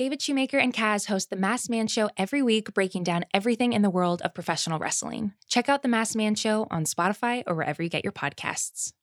[0.00, 3.82] David Shoemaker and Kaz host The Masked Man Show every week, breaking down everything in
[3.82, 5.34] the world of professional wrestling.
[5.46, 8.94] Check out The Masked Man Show on Spotify or wherever you get your podcasts.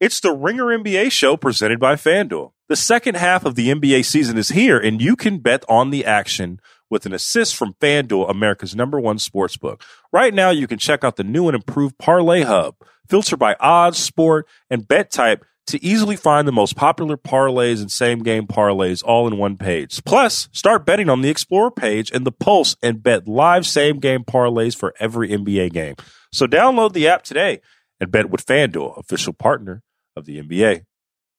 [0.00, 2.52] It's the Ringer NBA show presented by FanDuel.
[2.70, 6.06] The second half of the NBA season is here, and you can bet on the
[6.06, 9.84] action with an assist from FanDuel, America's number one sports book.
[10.14, 12.76] Right now, you can check out the new and improved Parlay Hub,
[13.06, 17.90] filter by odds, sport, and bet type to easily find the most popular parlays and
[17.90, 20.02] same game parlays all in one page.
[20.04, 24.24] Plus, start betting on the Explorer page and the Pulse and bet live same game
[24.24, 25.94] parlays for every NBA game.
[26.32, 27.60] So download the app today
[28.00, 29.82] and bet with FanDuel, official partner
[30.16, 30.84] of the NBA.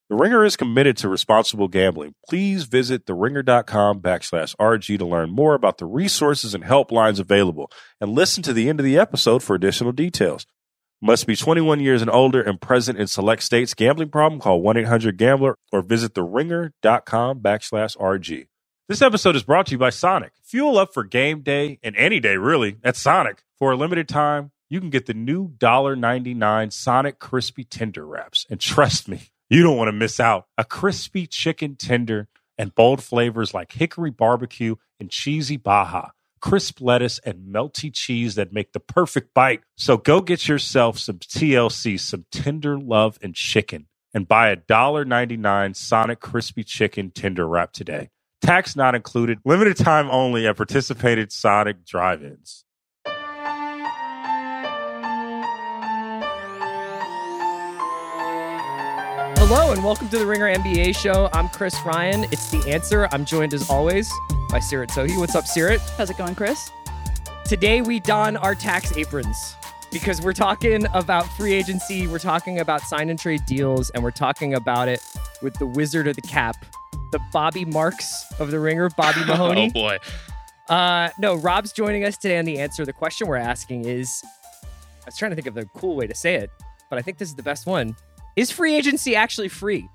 [0.09, 2.13] The Ringer is committed to responsible gambling.
[2.29, 8.11] Please visit theringer.com backslash RG to learn more about the resources and helplines available and
[8.11, 10.45] listen to the end of the episode for additional details.
[11.05, 13.73] Must be 21 years and older and present in select states.
[13.73, 14.39] Gambling problem?
[14.39, 18.47] Call 1-800-GAMBLER or visit theringer.com backslash RG.
[18.87, 20.31] This episode is brought to you by Sonic.
[20.45, 23.43] Fuel up for game day and any day, really, at Sonic.
[23.59, 28.45] For a limited time, you can get the new $1.99 Sonic Crispy Tender Wraps.
[28.49, 30.45] And trust me, you don't want to miss out.
[30.57, 36.11] A crispy chicken tender and bold flavors like hickory barbecue and cheesy baja
[36.43, 39.61] crisp lettuce, and melty cheese that make the perfect bite.
[39.77, 45.73] So go get yourself some TLC, some tender love and chicken, and buy a $1.99
[45.73, 48.09] Sonic Crispy Chicken Tender Wrap today.
[48.41, 52.65] Tax not included, limited time only at participated Sonic drive ins.
[59.45, 61.29] Hello and welcome to the Ringer NBA show.
[61.33, 62.23] I'm Chris Ryan.
[62.31, 63.09] It's the answer.
[63.11, 64.09] I'm joined as always
[64.49, 65.19] by Seerat Sohi.
[65.19, 65.81] What's up, Seerat?
[65.97, 66.71] How's it going, Chris?
[67.43, 69.57] Today we don our tax aprons
[69.91, 74.11] because we're talking about free agency, we're talking about sign and trade deals, and we're
[74.11, 75.01] talking about it
[75.41, 76.65] with the wizard of the cap,
[77.11, 79.71] the Bobby Marks of the Ringer, Bobby Mahoney.
[79.71, 79.97] oh boy.
[80.69, 84.23] Uh, no, Rob's joining us today, and the answer the question we're asking is
[84.63, 86.49] I was trying to think of the cool way to say it,
[86.89, 87.97] but I think this is the best one.
[88.35, 89.87] Is free agency actually free?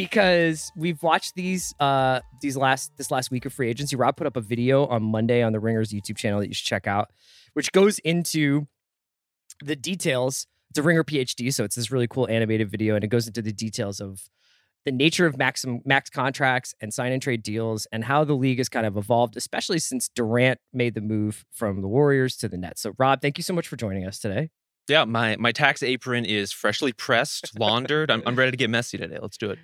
[0.00, 3.96] because we've watched these uh these last this last week of free agency.
[3.96, 6.66] Rob put up a video on Monday on the Ringers YouTube channel that you should
[6.66, 7.10] check out,
[7.52, 8.66] which goes into
[9.62, 10.46] the details.
[10.70, 13.42] It's a Ringer PhD, so it's this really cool animated video, and it goes into
[13.42, 14.22] the details of
[14.86, 18.58] the nature of max max contracts and sign and trade deals, and how the league
[18.58, 22.56] has kind of evolved, especially since Durant made the move from the Warriors to the
[22.56, 22.80] Nets.
[22.80, 24.50] So, Rob, thank you so much for joining us today.
[24.90, 28.10] Yeah, my my tax apron is freshly pressed, laundered.
[28.10, 29.18] I'm, I'm ready to get messy today.
[29.20, 29.58] Let's do it.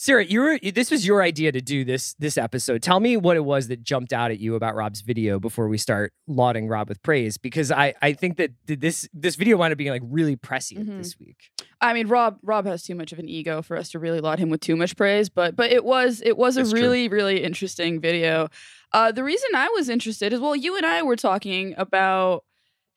[0.00, 2.82] Sarah, you were this was your idea to do this this episode.
[2.82, 5.76] Tell me what it was that jumped out at you about Rob's video before we
[5.76, 9.76] start lauding Rob with praise, because I I think that this this video wound up
[9.76, 10.96] being like really prescient mm-hmm.
[10.96, 11.50] this week.
[11.82, 14.38] I mean, Rob Rob has too much of an ego for us to really laud
[14.38, 17.18] him with too much praise, but but it was it was a really true.
[17.18, 18.48] really interesting video.
[18.94, 22.44] Uh, the reason I was interested is well, you and I were talking about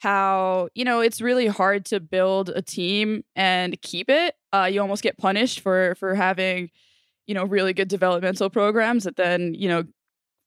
[0.04, 4.36] how you know it's really hard to build a team and keep it.
[4.52, 6.70] Uh, you almost get punished for for having
[7.28, 9.84] you know, really good developmental programs that then, you know,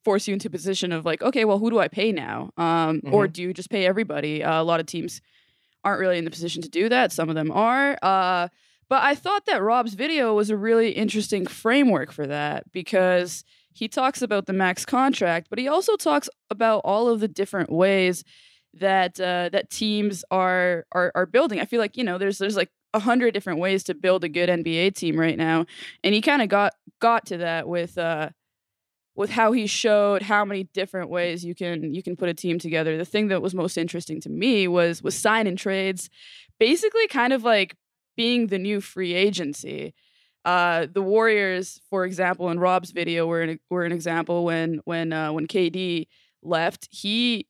[0.05, 2.51] force you into a position of like, okay, well, who do I pay now?
[2.57, 3.15] Um, mm-hmm.
[3.15, 4.45] Or do you just pay everybody?
[4.45, 5.21] Uh, a lot of teams
[5.85, 7.13] aren't really in the position to do that.
[7.13, 7.99] Some of them are.
[8.03, 8.49] Uh,
[8.89, 13.89] but I thought that Rob's video was a really interesting framework for that because he
[13.89, 18.23] talks about the max contract, but he also talks about all of the different ways
[18.81, 21.61] that uh, that teams are, are are building.
[21.61, 24.29] I feel like you know there's there's like a hundred different ways to build a
[24.29, 25.67] good NBA team right now,
[26.03, 28.31] and he kind of got got to that with uh,
[29.15, 32.59] with how he showed how many different ways you can you can put a team
[32.59, 32.97] together.
[32.97, 36.11] The thing that was most interesting to me was was sign and trades,
[36.59, 37.75] basically kind of like
[38.17, 39.95] being the new free agency.
[40.45, 45.13] Uh, the Warriors, for example, in Rob's video, were an, were an example when when
[45.13, 46.07] uh, when KD
[46.43, 46.89] left.
[46.93, 47.47] He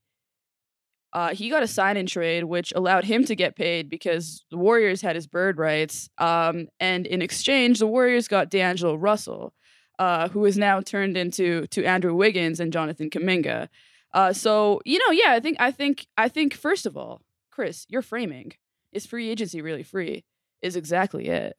[1.17, 4.59] uh, he got a sign in trade, which allowed him to get paid because the
[4.59, 6.11] Warriors had his bird rights.
[6.19, 9.55] Um, and in exchange, the Warriors got D'Angelo Russell,
[9.99, 13.71] uh, who is now turned into to Andrew Wiggins and Jonathan Kuminga.
[14.13, 17.87] Uh, so you know, yeah, I think I think I think first of all, Chris,
[17.89, 18.53] your framing
[18.93, 20.23] is free agency really free
[20.61, 21.59] is exactly it,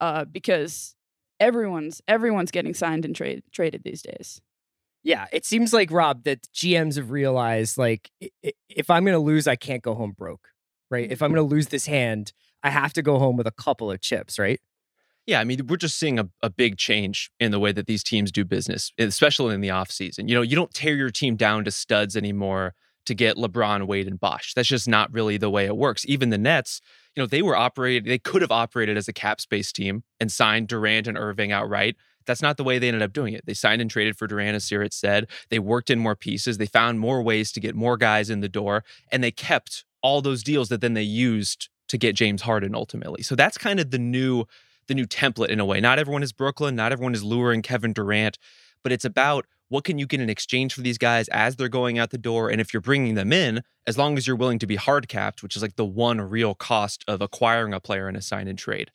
[0.00, 0.94] uh, because
[1.40, 4.40] everyone's everyone's getting signed and trade traded these days.
[5.06, 8.10] Yeah, it seems like Rob that GMs have realized like
[8.68, 10.48] if I'm going to lose, I can't go home broke,
[10.90, 11.08] right?
[11.08, 11.36] If I'm mm-hmm.
[11.36, 12.32] going to lose this hand,
[12.64, 14.60] I have to go home with a couple of chips, right?
[15.24, 18.02] Yeah, I mean, we're just seeing a, a big change in the way that these
[18.02, 20.28] teams do business, especially in the offseason.
[20.28, 22.74] You know, you don't tear your team down to studs anymore
[23.04, 24.54] to get LeBron, Wade, and Bosh.
[24.54, 26.04] That's just not really the way it works.
[26.08, 26.80] Even the Nets,
[27.14, 30.32] you know, they were operated, they could have operated as a cap space team and
[30.32, 31.94] signed Durant and Irving outright
[32.26, 33.46] That's not the way they ended up doing it.
[33.46, 35.28] They signed and traded for Durant, as Seerat said.
[35.48, 36.58] They worked in more pieces.
[36.58, 40.20] They found more ways to get more guys in the door, and they kept all
[40.20, 43.22] those deals that then they used to get James Harden ultimately.
[43.22, 44.44] So that's kind of the new
[44.88, 45.80] the new template in a way.
[45.80, 48.38] Not everyone is Brooklyn, not everyone is luring Kevin Durant,
[48.84, 51.98] but it's about what can you get in exchange for these guys as they're going
[51.98, 54.66] out the door and if you're bringing them in as long as you're willing to
[54.66, 58.16] be hard capped which is like the one real cost of acquiring a player in
[58.16, 58.90] a sign and trade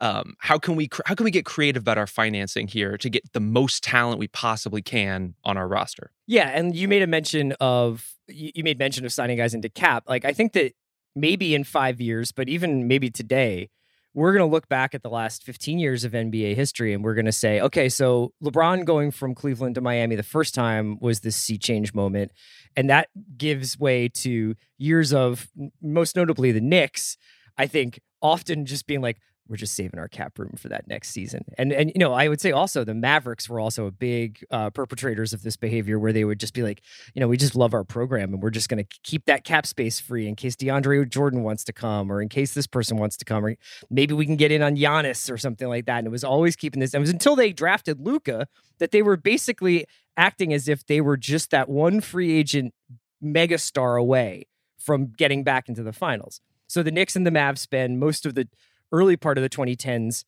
[0.00, 3.32] um, how can we how can we get creative about our financing here to get
[3.32, 7.52] the most talent we possibly can on our roster yeah and you made a mention
[7.60, 10.72] of you made mention of signing guys into cap like i think that
[11.14, 13.68] maybe in five years but even maybe today
[14.14, 17.14] we're going to look back at the last 15 years of NBA history and we're
[17.14, 21.20] going to say, okay, so LeBron going from Cleveland to Miami the first time was
[21.20, 22.32] this sea change moment.
[22.74, 25.48] And that gives way to years of,
[25.80, 27.16] most notably, the Knicks,
[27.56, 29.18] I think, often just being like,
[29.48, 31.44] we're just saving our cap room for that next season.
[31.56, 34.70] And and you know, I would say also the Mavericks were also a big uh,
[34.70, 36.82] perpetrators of this behavior, where they would just be like,
[37.14, 39.66] you know, we just love our program, and we're just going to keep that cap
[39.66, 43.16] space free in case DeAndre Jordan wants to come, or in case this person wants
[43.16, 43.56] to come, or
[43.90, 45.98] maybe we can get in on Giannis or something like that.
[45.98, 46.94] And it was always keeping this.
[46.94, 48.46] It was until they drafted Luka
[48.78, 49.86] that they were basically
[50.16, 52.74] acting as if they were just that one free agent
[53.22, 54.46] megastar away
[54.78, 56.40] from getting back into the finals.
[56.66, 58.48] So the Knicks and the Mavs spend most of the
[58.92, 60.24] early part of the 2010s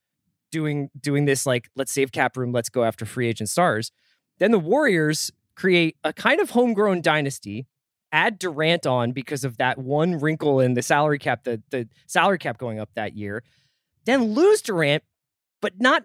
[0.50, 3.92] doing doing this like let's save cap room, let's go after free agent stars.
[4.38, 7.66] Then the Warriors create a kind of homegrown dynasty,
[8.12, 12.38] add Durant on because of that one wrinkle in the salary cap, the the salary
[12.38, 13.42] cap going up that year.
[14.06, 15.04] Then lose Durant,
[15.60, 16.04] but not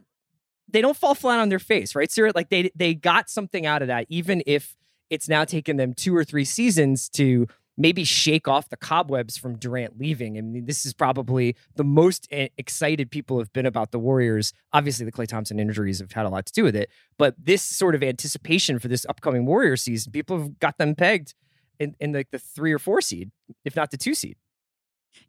[0.68, 2.12] they don't fall flat on their face, right?
[2.12, 4.76] So like they they got something out of that, even if
[5.10, 9.58] it's now taken them two or three seasons to maybe shake off the cobwebs from
[9.58, 10.38] Durant leaving.
[10.38, 14.54] I mean, this is probably the most excited people have been about the Warriors.
[14.74, 17.62] Obviously, the Klay Thompson injuries have had a lot to do with it, but this
[17.62, 21.34] sort of anticipation for this upcoming Warrior season, people have got them pegged
[21.80, 23.32] in, in like the three or four seed,
[23.64, 24.38] if not the two seed.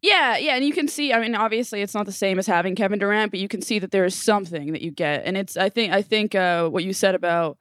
[0.02, 1.12] Yeah, yeah, and you can see.
[1.12, 3.78] I mean, obviously, it's not the same as having Kevin Durant, but you can see
[3.78, 5.56] that there is something that you get, and it's.
[5.56, 5.92] I think.
[5.92, 7.56] I think uh, what you said about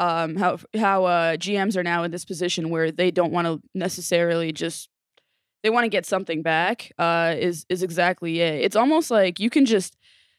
[0.00, 3.60] um, how how uh, GMs are now in this position where they don't want to
[3.74, 4.88] necessarily just
[5.62, 8.64] they want to get something back uh, is is exactly it.
[8.64, 9.96] It's almost like you can just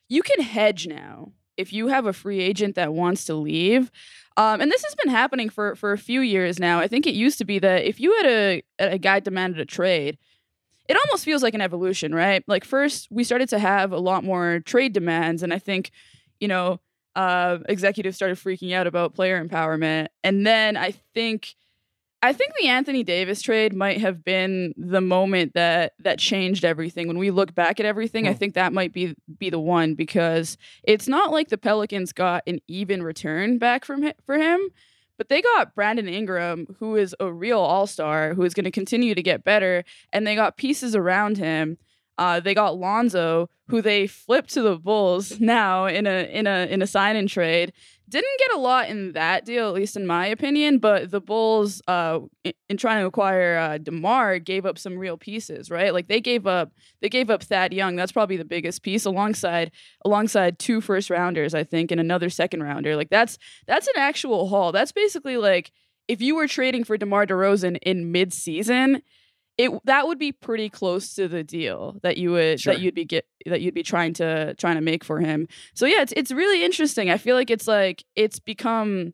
[0.09, 3.91] you can hedge now if you have a free agent that wants to leave.
[4.35, 6.79] Um, and this has been happening for for a few years now.
[6.79, 9.65] I think it used to be that if you had a a guy demanded a
[9.65, 10.17] trade,
[10.89, 12.43] it almost feels like an evolution, right?
[12.47, 15.91] Like first we started to have a lot more trade demands, and I think
[16.39, 16.79] you know
[17.15, 20.07] uh, executives started freaking out about player empowerment.
[20.23, 21.55] And then I think
[22.23, 27.07] I think the Anthony Davis trade might have been the moment that that changed everything.
[27.07, 30.57] When we look back at everything, I think that might be be the one because
[30.83, 34.59] it's not like the Pelicans got an even return back from him, for him,
[35.17, 39.15] but they got Brandon Ingram, who is a real all-star, who is going to continue
[39.15, 41.77] to get better, and they got pieces around him
[42.21, 46.67] uh, they got Lonzo, who they flipped to the Bulls now in a in a
[46.71, 47.73] in a sign and trade.
[48.07, 50.77] Didn't get a lot in that deal, at least in my opinion.
[50.77, 55.17] But the Bulls, uh, in, in trying to acquire uh, Demar, gave up some real
[55.17, 55.93] pieces, right?
[55.93, 57.95] Like they gave up they gave up Thad Young.
[57.95, 59.71] That's probably the biggest piece, alongside
[60.05, 62.95] alongside two first rounders, I think, and another second rounder.
[62.95, 64.71] Like that's that's an actual haul.
[64.71, 65.71] That's basically like
[66.07, 69.01] if you were trading for DeMar DeRozan in mid season
[69.61, 72.73] it that would be pretty close to the deal that you would sure.
[72.73, 75.47] that you'd be get that you'd be trying to trying to make for him.
[75.75, 77.09] So yeah, it's it's really interesting.
[77.09, 79.13] I feel like it's like it's become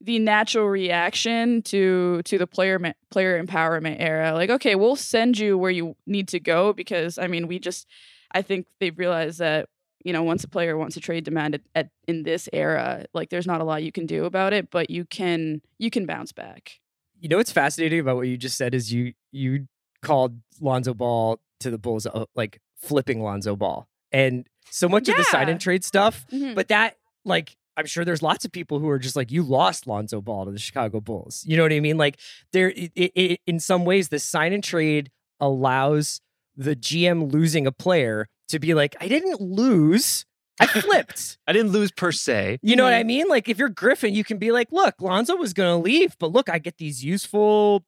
[0.00, 4.32] the natural reaction to to the player player empowerment era.
[4.32, 7.86] Like, okay, we'll send you where you need to go because I mean, we just
[8.32, 9.68] I think they've realized that
[10.04, 13.28] you know once a player wants a trade demand at, at in this era, like
[13.28, 16.32] there's not a lot you can do about it, but you can you can bounce
[16.32, 16.80] back.
[17.18, 19.66] You know what's fascinating about what you just said is you you
[20.02, 25.14] called Lonzo Ball to the Bulls uh, like flipping Lonzo Ball, and so much yeah.
[25.14, 26.26] of the sign and trade stuff.
[26.32, 26.54] Mm-hmm.
[26.54, 29.86] But that like I'm sure there's lots of people who are just like, you lost
[29.86, 31.44] Lonzo Ball to the Chicago Bulls.
[31.46, 31.98] You know what I mean?
[31.98, 32.18] Like,
[32.52, 36.20] there, it, it, in some ways, the sign and trade allows
[36.56, 40.24] the GM losing a player to be like, I didn't lose.
[40.58, 41.36] I flipped.
[41.46, 42.58] I didn't lose per se.
[42.62, 43.26] You know what I mean?
[43.28, 46.32] Like if you're Griffin, you can be like, look, Lonzo was going to leave, but
[46.32, 47.84] look, I get these useful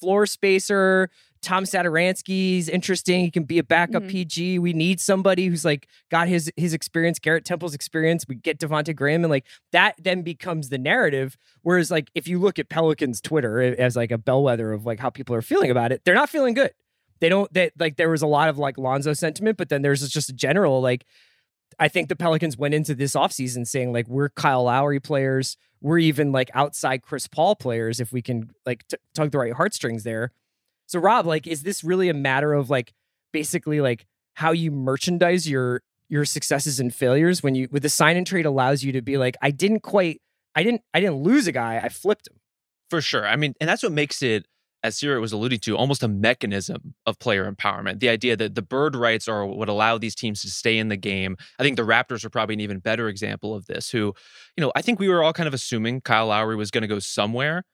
[0.00, 1.10] floor spacer.
[1.42, 3.20] Tom Satoransky's interesting.
[3.20, 4.10] He can be a backup mm-hmm.
[4.10, 4.58] PG.
[4.58, 8.24] We need somebody who's like got his his experience, Garrett Temple's experience.
[8.26, 11.36] We get Devonte Graham, and like that then becomes the narrative.
[11.62, 15.10] Whereas like if you look at Pelicans Twitter as like a bellwether of like how
[15.10, 16.72] people are feeling about it, they're not feeling good.
[17.20, 17.52] They don't.
[17.52, 20.34] That like there was a lot of like Lonzo sentiment, but then there's just a
[20.34, 21.04] general like
[21.78, 25.98] I think the Pelicans went into this offseason saying like we're Kyle Lowry players, we're
[25.98, 30.04] even like outside Chris Paul players if we can like t- tug the right heartstrings
[30.04, 30.32] there.
[30.86, 32.94] So Rob, like, is this really a matter of like
[33.32, 38.16] basically like how you merchandise your your successes and failures when you with the sign
[38.16, 40.22] and trade allows you to be like, I didn't quite,
[40.54, 42.40] I didn't, I didn't lose a guy, I flipped him.
[42.88, 43.26] For sure.
[43.26, 44.46] I mean, and that's what makes it
[44.82, 48.00] as Seerat was alluding to, almost a mechanism of player empowerment.
[48.00, 50.96] The idea that the bird rights are what allow these teams to stay in the
[50.96, 51.36] game.
[51.58, 53.90] I think the Raptors are probably an even better example of this.
[53.90, 54.14] Who,
[54.56, 56.88] you know, I think we were all kind of assuming Kyle Lowry was going to
[56.88, 57.64] go somewhere.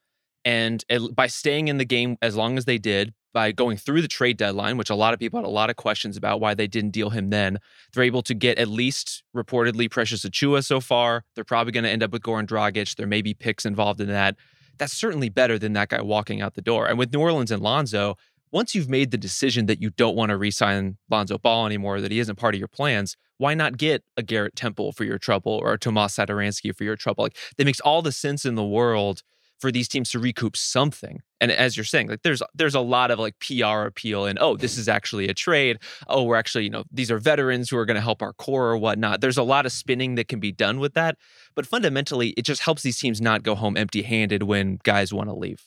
[0.44, 4.08] And by staying in the game as long as they did, by going through the
[4.08, 6.66] trade deadline, which a lot of people had a lot of questions about why they
[6.66, 7.58] didn't deal him then,
[7.92, 11.24] they're able to get at least reportedly Precious Achiuwa so far.
[11.34, 12.96] They're probably going to end up with Goran Dragic.
[12.96, 14.36] There may be picks involved in that
[14.82, 16.88] that's certainly better than that guy walking out the door.
[16.88, 18.16] And with New Orleans and Lonzo,
[18.50, 22.10] once you've made the decision that you don't want to re-sign Lonzo Ball anymore, that
[22.10, 25.52] he isn't part of your plans, why not get a Garrett Temple for your trouble
[25.52, 27.22] or a Tomas Satoransky for your trouble?
[27.22, 29.22] Like that makes all the sense in the world
[29.62, 31.22] for these teams to recoup something.
[31.40, 34.56] And as you're saying, like there's there's a lot of like PR appeal and oh,
[34.56, 35.78] this is actually a trade.
[36.08, 38.70] Oh, we're actually, you know, these are veterans who are going to help our core
[38.70, 39.20] or whatnot.
[39.20, 41.16] There's a lot of spinning that can be done with that.
[41.54, 45.28] But fundamentally, it just helps these teams not go home empty handed when guys want
[45.28, 45.62] to leave.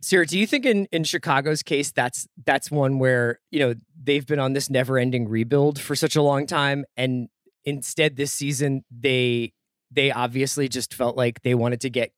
[0.00, 4.26] Sarah, do you think in, in Chicago's case that's that's one where, you know, they've
[4.26, 7.28] been on this never ending rebuild for such a long time and
[7.66, 9.52] instead this season they
[9.90, 12.12] they obviously just felt like they wanted to get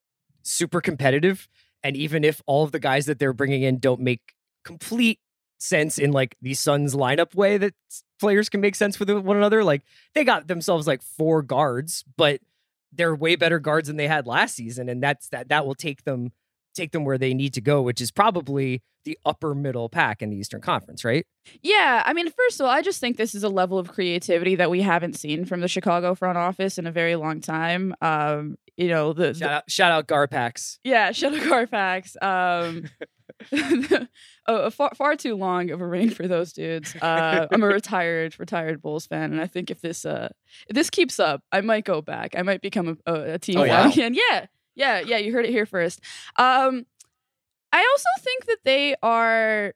[0.47, 1.47] super competitive.
[1.83, 5.19] And even if all of the guys that they're bringing in don't make complete
[5.59, 7.73] sense in like the Suns lineup way that
[8.19, 12.41] players can make sense with one another, like they got themselves like four guards, but
[12.91, 16.03] they're way better guards than they had last season, and that's that that will take
[16.03, 16.31] them
[16.75, 20.29] take them where they need to go, which is probably the upper middle pack in
[20.29, 21.25] the Eastern Conference, right?
[21.61, 22.03] Yeah.
[22.05, 24.69] I mean, first of all, I just think this is a level of creativity that
[24.69, 27.95] we haven't seen from the Chicago front office in a very long time.
[28.01, 30.79] Um, you know, the, shout, out, shout out Garpax.
[30.83, 32.21] Yeah, shout out Garpax.
[32.21, 32.89] Um,
[34.47, 36.95] oh, far, far too long of a reign for those dudes.
[36.95, 40.29] Uh, I'm a retired retired Bulls fan, and I think if this uh,
[40.67, 42.35] if this keeps up, I might go back.
[42.37, 43.89] I might become a, a, a team oh, wow.
[43.89, 44.13] again.
[44.13, 44.47] Yeah,
[44.77, 45.17] yeah, yeah.
[45.17, 45.99] You heard it here first.
[46.37, 46.85] Um,
[47.73, 49.73] I also think that they are.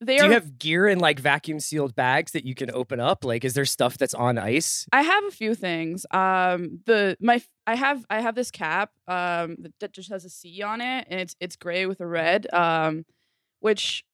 [0.00, 2.98] They Do are, you have gear in like vacuum sealed bags that you can open
[2.98, 3.24] up?
[3.24, 4.86] Like, is there stuff that's on ice?
[4.92, 6.06] I have a few things.
[6.12, 10.62] Um, the my I have I have this cap um that just has a C
[10.62, 12.52] on it, and it's it's gray with a red.
[12.54, 13.04] Um,
[13.60, 14.04] which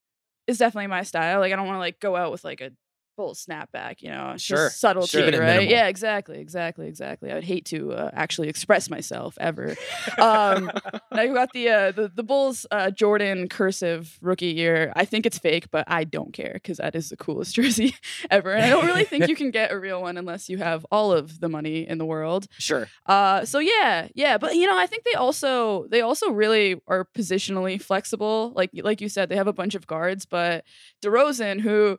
[0.46, 1.40] is definitely my style.
[1.40, 2.70] Like, I don't want to like go out with like a
[3.18, 5.40] full snapback, you know, sure, subtlety, sure.
[5.40, 5.68] right?
[5.68, 7.32] Yeah, exactly, exactly, exactly.
[7.32, 9.74] I would hate to uh, actually express myself ever.
[10.18, 10.70] um,
[11.12, 14.92] now you got the uh, the the Bulls uh, Jordan cursive rookie year.
[14.94, 17.96] I think it's fake, but I don't care because that is the coolest jersey
[18.30, 20.86] ever, and I don't really think you can get a real one unless you have
[20.92, 22.46] all of the money in the world.
[22.52, 22.86] Sure.
[23.06, 27.04] Uh, so yeah, yeah, but you know, I think they also they also really are
[27.18, 28.52] positionally flexible.
[28.54, 30.62] Like like you said, they have a bunch of guards, but
[31.02, 31.98] DeRozan who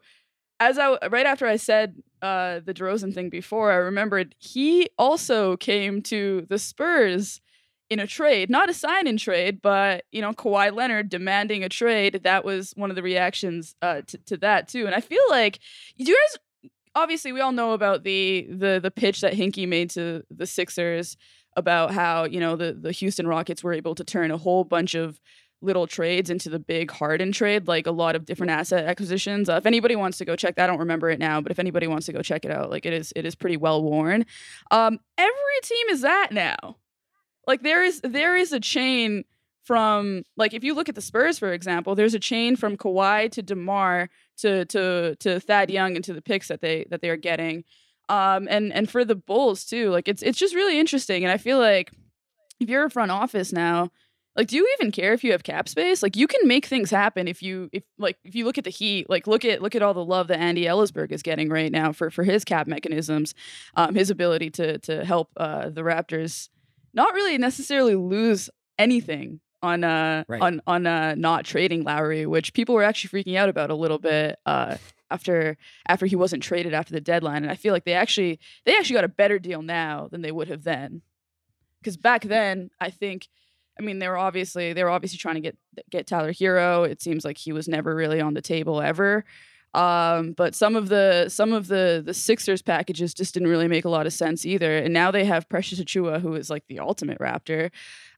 [0.59, 5.57] as I right after I said uh, the DeRozan thing before, I remembered he also
[5.57, 7.41] came to the Spurs
[7.89, 11.69] in a trade, not a sign in trade, but you know Kawhi Leonard demanding a
[11.69, 12.21] trade.
[12.23, 14.85] That was one of the reactions uh, to, to that too.
[14.85, 15.59] And I feel like
[15.95, 20.23] you guys obviously we all know about the the the pitch that Hinkie made to
[20.29, 21.17] the Sixers
[21.55, 24.95] about how you know the the Houston Rockets were able to turn a whole bunch
[24.95, 25.19] of
[25.61, 29.49] little trades into the big Harden trade, like a lot of different asset acquisitions.
[29.49, 31.59] Uh, if anybody wants to go check, that, I don't remember it now, but if
[31.59, 34.25] anybody wants to go check it out, like it is, it is pretty well worn.
[34.71, 36.77] Um, every team is that now.
[37.47, 39.25] Like there is, there is a chain
[39.69, 43.31] from like if you look at the Spurs for example, there's a chain from Kawhi
[43.31, 47.09] to Demar to to to Thad Young and to the picks that they that they
[47.09, 47.63] are getting.
[48.09, 51.37] Um, and and for the Bulls too, like it's it's just really interesting, and I
[51.37, 51.91] feel like
[52.59, 53.91] if you're a front office now
[54.39, 56.01] like do you even care if you have cap space?
[56.01, 58.69] Like you can make things happen if you if like if you look at the
[58.69, 61.71] heat like look at look at all the love that andy elisburg is getting right
[61.71, 63.35] now for for his cap mechanisms
[63.75, 66.47] um his ability to to help uh the raptors
[66.93, 70.41] not really necessarily lose anything on uh right.
[70.41, 73.99] on on uh not trading lowry which people were actually freaking out about a little
[73.99, 74.77] bit uh
[75.11, 77.43] after after he wasn't traded after the deadline.
[77.43, 80.31] And i feel like they actually they actually got a better deal now than they
[80.31, 81.01] would have then.
[81.81, 83.27] Because back then i think
[83.79, 85.57] I mean, they were obviously they were obviously trying to get
[85.89, 86.87] get Tyler Herro.
[86.87, 89.23] It seems like he was never really on the table ever.
[89.73, 93.85] Um, but some of the some of the the Sixers packages just didn't really make
[93.85, 94.77] a lot of sense either.
[94.77, 97.69] And now they have Precious Achiuwa, who is like the ultimate Raptor.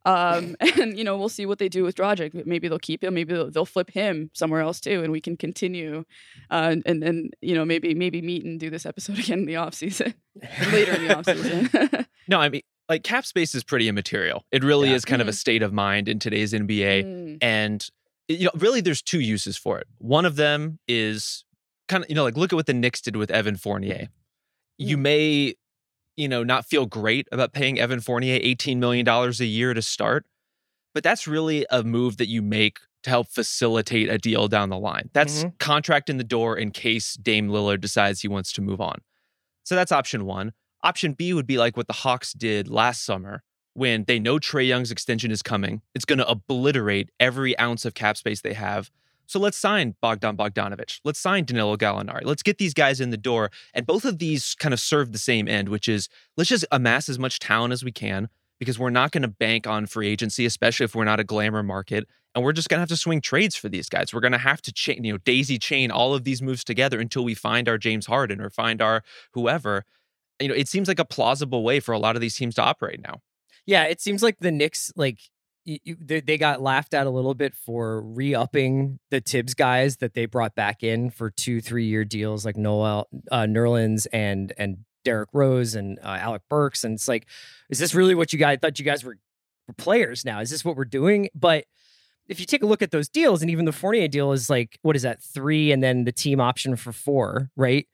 [0.06, 2.46] Um, and you know we'll see what they do with Dragic.
[2.46, 3.14] Maybe they'll keep him.
[3.14, 6.06] Maybe they'll, they'll flip him somewhere else too, and we can continue.
[6.50, 9.58] Uh, and and you know maybe maybe meet and do this episode again in the
[9.58, 10.14] off season,
[10.72, 12.06] later in the off season.
[12.30, 12.62] no, I mean
[12.92, 14.46] like cap space is pretty immaterial.
[14.52, 14.96] It really yeah.
[14.96, 15.30] is kind mm-hmm.
[15.30, 17.38] of a state of mind in today's NBA, mm.
[17.42, 17.88] and
[18.28, 19.88] you know really there's two uses for it.
[19.98, 21.46] One of them is
[21.88, 24.10] kind of you know like look at what the Knicks did with Evan Fournier.
[24.78, 25.02] You mm.
[25.02, 25.56] may
[26.18, 30.26] you know, not feel great about paying Evan Fournier $18 million a year to start.
[30.94, 34.78] But that's really a move that you make to help facilitate a deal down the
[34.78, 35.10] line.
[35.14, 35.56] That's mm-hmm.
[35.60, 39.00] contract in the door in case Dame Lillard decides he wants to move on.
[39.64, 40.52] So that's option one.
[40.84, 44.68] Option B would be like what the Hawks did last summer when they know Trae
[44.68, 45.82] Young's extension is coming.
[45.96, 48.92] It's going to obliterate every ounce of cap space they have
[49.32, 51.00] so let's sign Bogdan Bogdanovich.
[51.06, 52.26] Let's sign Danilo Gallinari.
[52.26, 53.50] Let's get these guys in the door.
[53.74, 57.08] And both of these kind of serve the same end, which is let's just amass
[57.08, 58.28] as much talent as we can
[58.60, 61.64] because we're not going to bank on free agency, especially if we're not a glamour
[61.64, 62.10] market.
[62.36, 64.14] And we're just going to have to swing trades for these guys.
[64.14, 67.00] We're going to have to chain, you know, daisy chain all of these moves together
[67.00, 69.86] until we find our James Harden or find our whoever.
[70.42, 72.64] You know, it seems like a plausible way for a lot of these teams to
[72.64, 73.22] operate now.
[73.66, 75.20] Yeah, it seems like the Knicks, like
[75.66, 80.26] you, they, got laughed at a little bit for re-upping the Thibs guys that they
[80.26, 85.30] brought back in for two, three year deals like Noel uh, Nerlens and and Derrick
[85.34, 86.84] Rose and uh, Alec Burks.
[86.84, 87.28] And it's like,
[87.70, 89.18] is this really what you guys thought you guys were,
[89.68, 90.40] were players now?
[90.40, 91.30] Is this what we're doing?
[91.36, 91.66] But
[92.28, 94.80] if you take a look at those deals, and even the Fournier deal is like,
[94.84, 97.88] what is that, three, and then the team option for four, right?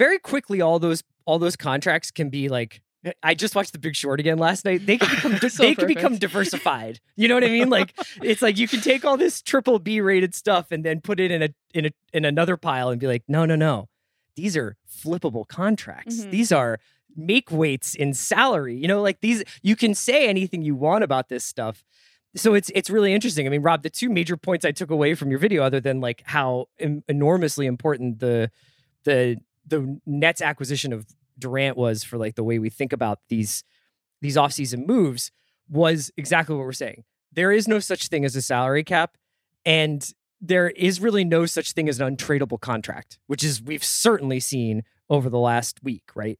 [0.00, 2.80] Very quickly, all those all those contracts can be like
[3.22, 4.86] I just watched The Big Short again last night.
[4.86, 7.00] They can become so they can become diversified.
[7.16, 7.68] You know what I mean?
[7.68, 11.20] Like it's like you can take all this triple B rated stuff and then put
[11.20, 13.90] it in a in a in another pile and be like, no, no, no.
[14.36, 16.20] These are flippable contracts.
[16.20, 16.30] Mm-hmm.
[16.30, 16.78] These are
[17.14, 18.76] make weights in salary.
[18.76, 21.84] You know, like these you can say anything you want about this stuff.
[22.36, 23.46] So it's it's really interesting.
[23.46, 26.00] I mean, Rob, the two major points I took away from your video, other than
[26.00, 28.50] like how em- enormously important the
[29.04, 29.38] the
[29.70, 31.06] the Nets acquisition of
[31.38, 33.64] Durant was for like the way we think about these
[34.20, 35.32] these offseason moves
[35.68, 37.04] was exactly what we're saying.
[37.32, 39.16] There is no such thing as a salary cap
[39.64, 44.40] and there is really no such thing as an untradeable contract, which is we've certainly
[44.40, 46.38] seen over the last week, right?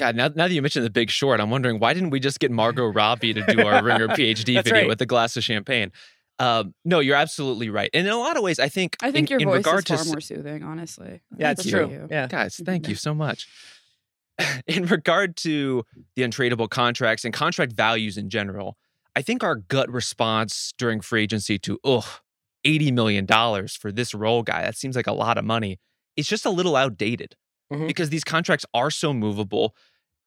[0.00, 2.38] Yeah, now, now that you mentioned the big short, I'm wondering why didn't we just
[2.38, 4.88] get Margot Robbie to do our Ringer PhD video right.
[4.88, 5.90] with a glass of champagne?
[6.38, 7.90] Um, no, you're absolutely right.
[7.92, 9.88] And in a lot of ways, I think I think in, your in voice is
[9.88, 11.20] far to, more soothing, honestly.
[11.36, 11.90] Yeah, it's true.
[11.90, 12.08] You.
[12.10, 13.48] Yeah, guys, thank you so much.
[14.66, 18.76] in regard to the untradeable contracts and contract values in general,
[19.16, 22.04] I think our gut response during free agency to, ugh,
[22.64, 23.26] $80 million
[23.68, 25.80] for this role guy, that seems like a lot of money,
[26.16, 27.36] it's just a little outdated
[27.72, 27.86] mm-hmm.
[27.86, 29.74] because these contracts are so movable.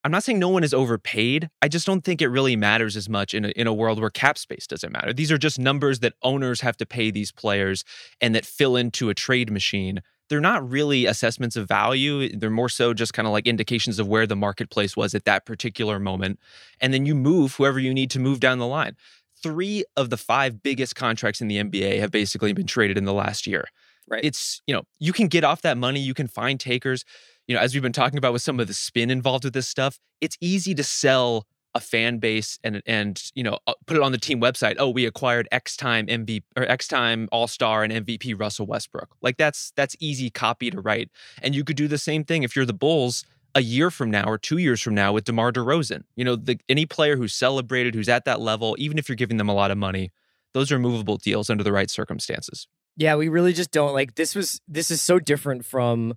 [0.03, 1.49] I'm not saying no one is overpaid.
[1.61, 4.09] I just don't think it really matters as much in a, in a world where
[4.09, 5.13] cap space doesn't matter.
[5.13, 7.83] These are just numbers that owners have to pay these players
[8.19, 12.29] and that fill into a trade machine they're not really assessments of value.
[12.29, 15.45] They're more so just kind of like indications of where the marketplace was at that
[15.45, 16.39] particular moment.
[16.79, 18.95] And then you move whoever you need to move down the line.
[19.43, 23.11] Three of the five biggest contracts in the NBA have basically been traded in the
[23.11, 23.65] last year.
[24.07, 24.23] Right.
[24.23, 27.03] It's, you know, you can get off that money, you can find takers.
[27.47, 29.67] You know, as we've been talking about with some of the spin involved with this
[29.67, 34.03] stuff, it's easy to sell a fan base and and you know uh, put it
[34.03, 38.05] on the team website oh we acquired x time mvp or x time all-star and
[38.05, 41.09] mvp russell westbrook like that's that's easy copy to write
[41.41, 43.23] and you could do the same thing if you're the bulls
[43.55, 46.03] a year from now or two years from now with DeMar DeRozan.
[46.15, 49.37] You know, the, any player who's celebrated, who's at that level, even if you're giving
[49.37, 50.11] them a lot of money,
[50.53, 52.67] those are movable deals under the right circumstances.
[52.97, 56.15] Yeah, we really just don't like this was this is so different from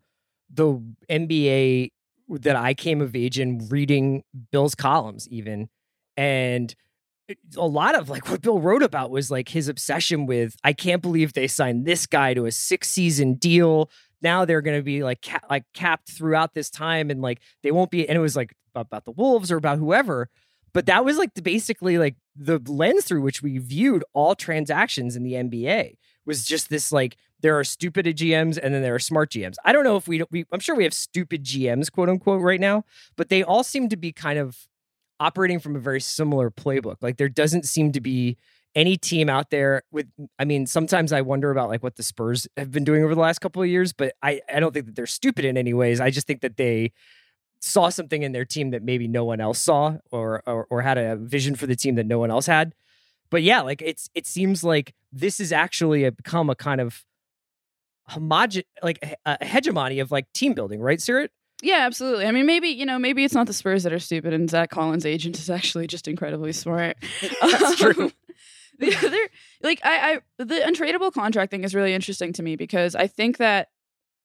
[0.55, 1.91] the NBA
[2.29, 5.69] that I came of age in reading Bill's columns, even.
[6.17, 6.75] And
[7.57, 11.03] a lot of like what Bill wrote about was like his obsession with I can't
[11.03, 13.91] believe they signed this guy to a six season deal.
[14.23, 17.71] Now they're going to be like ca- like capped throughout this time, and like they
[17.71, 18.09] won't be.
[18.09, 20.29] And it was like about, the Wolves or about whoever.
[20.73, 25.15] But that was like the, basically like the lens through which we viewed all transactions
[25.15, 25.95] in the NBA
[26.27, 29.57] was just this like there are stupid GMs and then there are smart GMs.
[29.65, 32.61] I don't know if we, we I'm sure we have stupid GMs, quote unquote, right
[32.61, 32.85] now,
[33.17, 34.67] but they all seem to be kind of
[35.21, 36.97] operating from a very similar playbook.
[37.01, 38.37] Like there doesn't seem to be
[38.75, 40.07] any team out there with
[40.39, 43.21] I mean, sometimes I wonder about like what the Spurs have been doing over the
[43.21, 46.01] last couple of years, but I, I don't think that they're stupid in any ways.
[46.01, 46.93] I just think that they
[47.61, 50.99] saw something in their team that maybe no one else saw or, or or had
[50.99, 52.75] a vision for the team that no one else had.
[53.35, 57.05] But yeah, like it's it seems like this has actually uh, become a kind of
[58.09, 61.31] homogen like a hegemony of like team building, right, Seerat?
[61.61, 62.27] Yeah, absolutely.
[62.27, 64.71] I mean, maybe you know, maybe it's not the Spurs that are stupid, and Zach
[64.71, 66.97] Collins' agent is actually just incredibly smart.
[67.41, 68.05] That's true.
[68.05, 68.13] Um,
[68.79, 69.29] the other,
[69.65, 73.39] like, I, I, the untradeable contract thing is really interesting to me because I think
[73.39, 73.67] that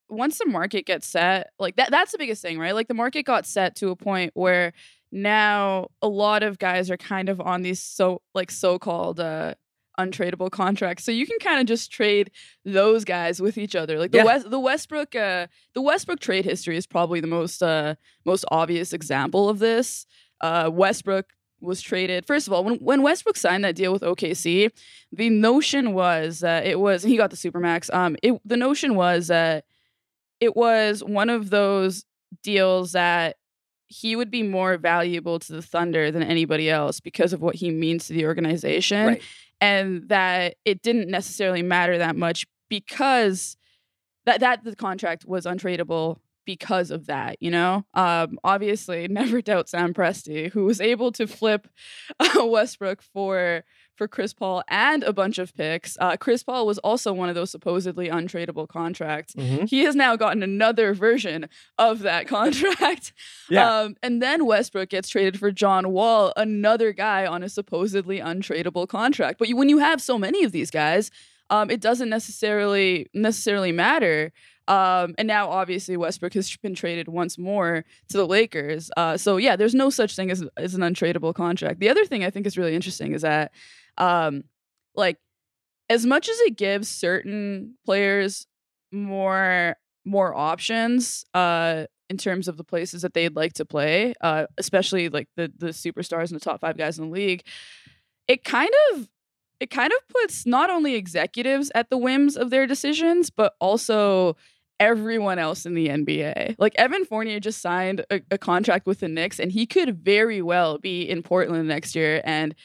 [0.08, 2.76] once the market gets set, like that, that's the biggest thing, right?
[2.76, 4.74] Like the market got set to a point where
[5.12, 9.54] now a lot of guys are kind of on these so like so-called uh
[10.00, 11.04] untradeable contracts.
[11.04, 12.32] So you can kind of just trade
[12.64, 14.00] those guys with each other.
[14.00, 14.24] Like the Yeah.
[14.26, 17.96] West the Westbrook uh the Westbrook trade history is probably the most uh
[18.26, 20.06] most obvious example of this.
[20.42, 22.26] Uh Westbrook was traded.
[22.26, 24.72] First of all, when when Westbrook signed that deal with OKC,
[25.12, 27.94] the notion was that it was he got the supermax.
[27.94, 29.66] Um it the notion was that
[30.40, 32.06] it was one of those
[32.42, 33.36] deals that
[33.90, 37.72] he would be more valuable to the Thunder than anybody else because of what he
[37.72, 39.22] means to the organization Right.
[39.60, 43.58] and that it didn't necessarily matter that much because
[44.26, 47.84] that that the contract was untradeable because of that, you know?
[47.96, 51.68] Um obviously never doubt Sam Presti who was able to flip
[52.20, 53.64] uh, Westbrook for
[54.00, 55.98] for Chris Paul and a bunch of picks.
[56.00, 59.36] Uh, Chris Paul was also one of those supposedly untradeable contracts.
[59.36, 59.68] Mhm.
[59.70, 63.12] He has now gotten another version of that contract.
[63.50, 63.70] Yeah.
[63.82, 68.88] Um, and then Westbrook gets traded for John Wall, another guy on a supposedly untradeable
[68.88, 69.38] contract.
[69.38, 71.12] But you, when you have so many of these guys,
[71.50, 74.32] um, it doesn't necessarily necessarily matter.
[74.70, 78.92] Um, and now obviously Westbrook has been traded once more to the Lakers.
[78.96, 81.80] Uh, so yeah, there's no such thing as, as an untradeable contract.
[81.80, 83.52] The other thing I think is really interesting is that,
[84.00, 84.44] um,
[84.96, 85.18] like,
[85.90, 88.48] as much as it gives certain players
[88.92, 94.48] more more options, uh, in terms of the places that they'd like to play, uh,
[94.58, 97.44] especially like the the superstars and the top five guys in the league,
[98.28, 99.08] it kind of
[99.60, 104.36] it kind of puts not only executives at the whims of their decisions, but also
[104.80, 106.56] everyone else in the NBA.
[106.58, 110.42] Like Evan Fournier just signed a, a contract with the Knicks, and he could very
[110.42, 112.22] well be in Portland next year.
[112.24, 112.56] And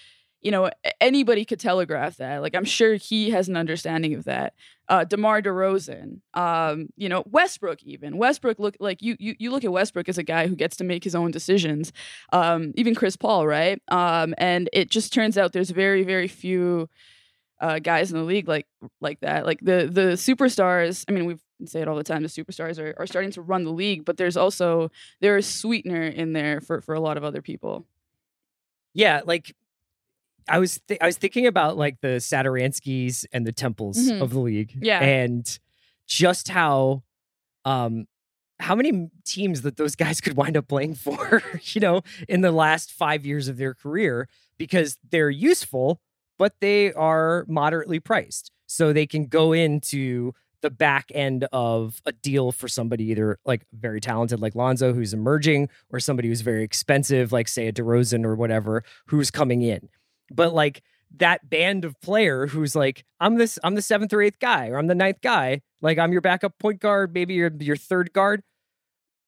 [0.44, 2.42] you know, anybody could telegraph that.
[2.42, 4.52] Like I'm sure he has an understanding of that.
[4.90, 8.18] Uh, Demar Derozan, um, you know, Westbrook even.
[8.18, 10.84] Westbrook look like you, you you look at Westbrook as a guy who gets to
[10.84, 11.92] make his own decisions.
[12.30, 13.80] Um, even Chris Paul, right?
[13.88, 16.90] Um, and it just turns out there's very very few
[17.60, 18.66] uh, guys in the league like
[19.00, 19.46] like that.
[19.46, 21.06] Like the the superstars.
[21.08, 22.22] I mean, we say it all the time.
[22.22, 24.90] The superstars are, are starting to run the league, but there's also
[25.22, 27.86] there is sweetener in there for for a lot of other people.
[28.92, 29.54] Yeah, like
[30.48, 34.20] I was th- I was thinking about like the Satoranskis and the Temples Mhm.
[34.22, 34.76] of the league.
[34.80, 35.00] Yeah.
[35.02, 35.58] And
[36.06, 37.02] just how
[37.64, 38.06] um
[38.60, 42.52] how many teams that those guys could wind up playing for, you know, in the
[42.52, 44.28] last 5 years of their career
[44.58, 46.00] because they're useful
[46.36, 48.50] but they are moderately priced.
[48.66, 53.64] So they can go into the back end of a deal for somebody either like
[53.72, 58.24] very talented like Lonzo who's emerging or somebody who's very expensive like say a DeRozan
[58.24, 59.88] or whatever who's coming in.
[60.34, 60.82] But like
[61.16, 64.78] that band of player who's like I'm this I'm the 7th or 8th guy or
[64.78, 68.42] I'm the ninth guy, like I'm your backup point guard, maybe your your third guard.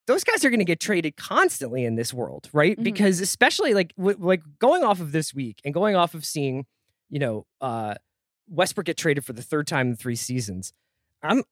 [0.07, 2.79] Those guys are going to get traded constantly in this world, right?
[2.79, 2.85] Mhm.
[2.85, 6.67] Because especially like w- like going off of this week and going off of seeing,
[7.11, 7.95] you know, uh
[8.49, 10.73] Westbrook get traded for the third time in 3 seasons.
[11.23, 11.43] I'm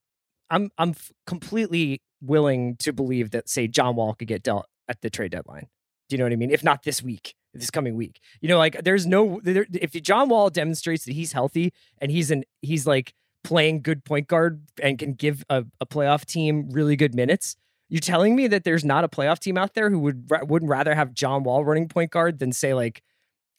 [0.50, 5.00] I'm I'm f- completely willing to believe that say John Wall could get dealt at
[5.00, 5.66] the trade deadline.
[6.08, 6.50] Do you know what I mean?
[6.50, 8.20] If not this week, this coming week.
[8.40, 12.30] You know, like there's no there, if John Wall demonstrates that he's healthy and he's
[12.30, 16.96] an he's like playing good point guard and can give a, a playoff team really
[16.96, 17.56] good minutes.
[17.88, 20.94] You're telling me that there's not a playoff team out there who would wouldn't rather
[20.94, 23.02] have John Wall running point guard than say like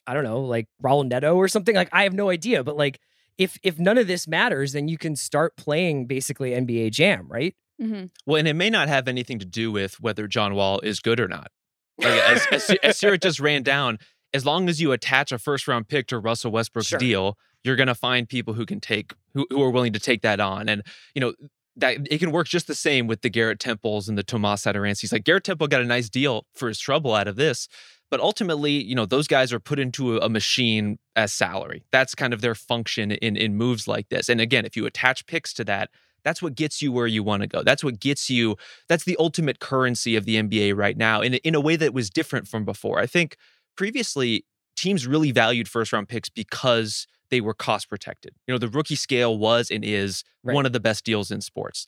[0.06, 1.74] I don't know, like Raul Neto or something?
[1.74, 3.00] Like I have no idea, but like
[3.38, 7.54] if if none of this matters, then you can start playing basically NBA Jam, right?
[7.80, 8.06] Mm-hmm.
[8.24, 11.20] Well, and it may not have anything to do with whether John Wall is good
[11.20, 11.50] or not.
[11.98, 13.98] Like, as, as, as Sarah just ran down,
[14.34, 16.98] as long as you attach a first round pick to Russell Westbrook's Sure.
[16.98, 20.22] deal, you're going to find people who can take who, who are willing to take
[20.22, 20.68] that on.
[20.68, 20.82] And
[21.14, 21.34] you know
[21.76, 25.12] that it can work just the same with the Garrett Temples and the Tomas Satoranskis.
[25.12, 27.68] Like Garrett Temple got a nice deal for his trouble out of this.
[28.08, 31.82] But ultimately, you know, those guys are put into a, a machine as salary.
[31.90, 34.28] That's kind of their function in in moves like this.
[34.28, 35.90] And again, if you attach picks to that,
[36.26, 37.62] that's what gets you where you want to go.
[37.62, 38.56] That's what gets you.
[38.88, 41.94] That's the ultimate currency of the NBA right now, in a- in a way that
[41.94, 42.98] was different from before.
[42.98, 43.36] I think
[43.76, 44.44] previously
[44.76, 48.34] teams really valued first round picks because they were cost protected.
[48.46, 50.54] You know, the rookie scale was and is Right.
[50.54, 51.86] one of the best deals in sports.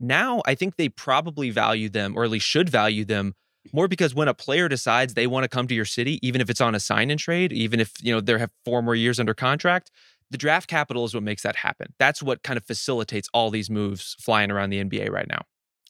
[0.00, 3.34] Now, I think they probably value them, or at least should value them,
[3.72, 6.50] more because when a player decides they want to come to your city, even if
[6.50, 9.18] it's on a sign and trade, even if you know they have four more years
[9.20, 9.90] under contract,
[10.30, 11.92] The draft capital is what makes that happen.
[11.98, 15.42] That's what kind of facilitates all these moves flying around the NBA right now.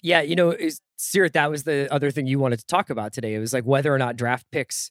[0.02, 0.54] Yeah, you know,
[0.98, 3.34] Seerat, that was the other thing you wanted to talk about today.
[3.34, 4.90] It was like whether or not draft picks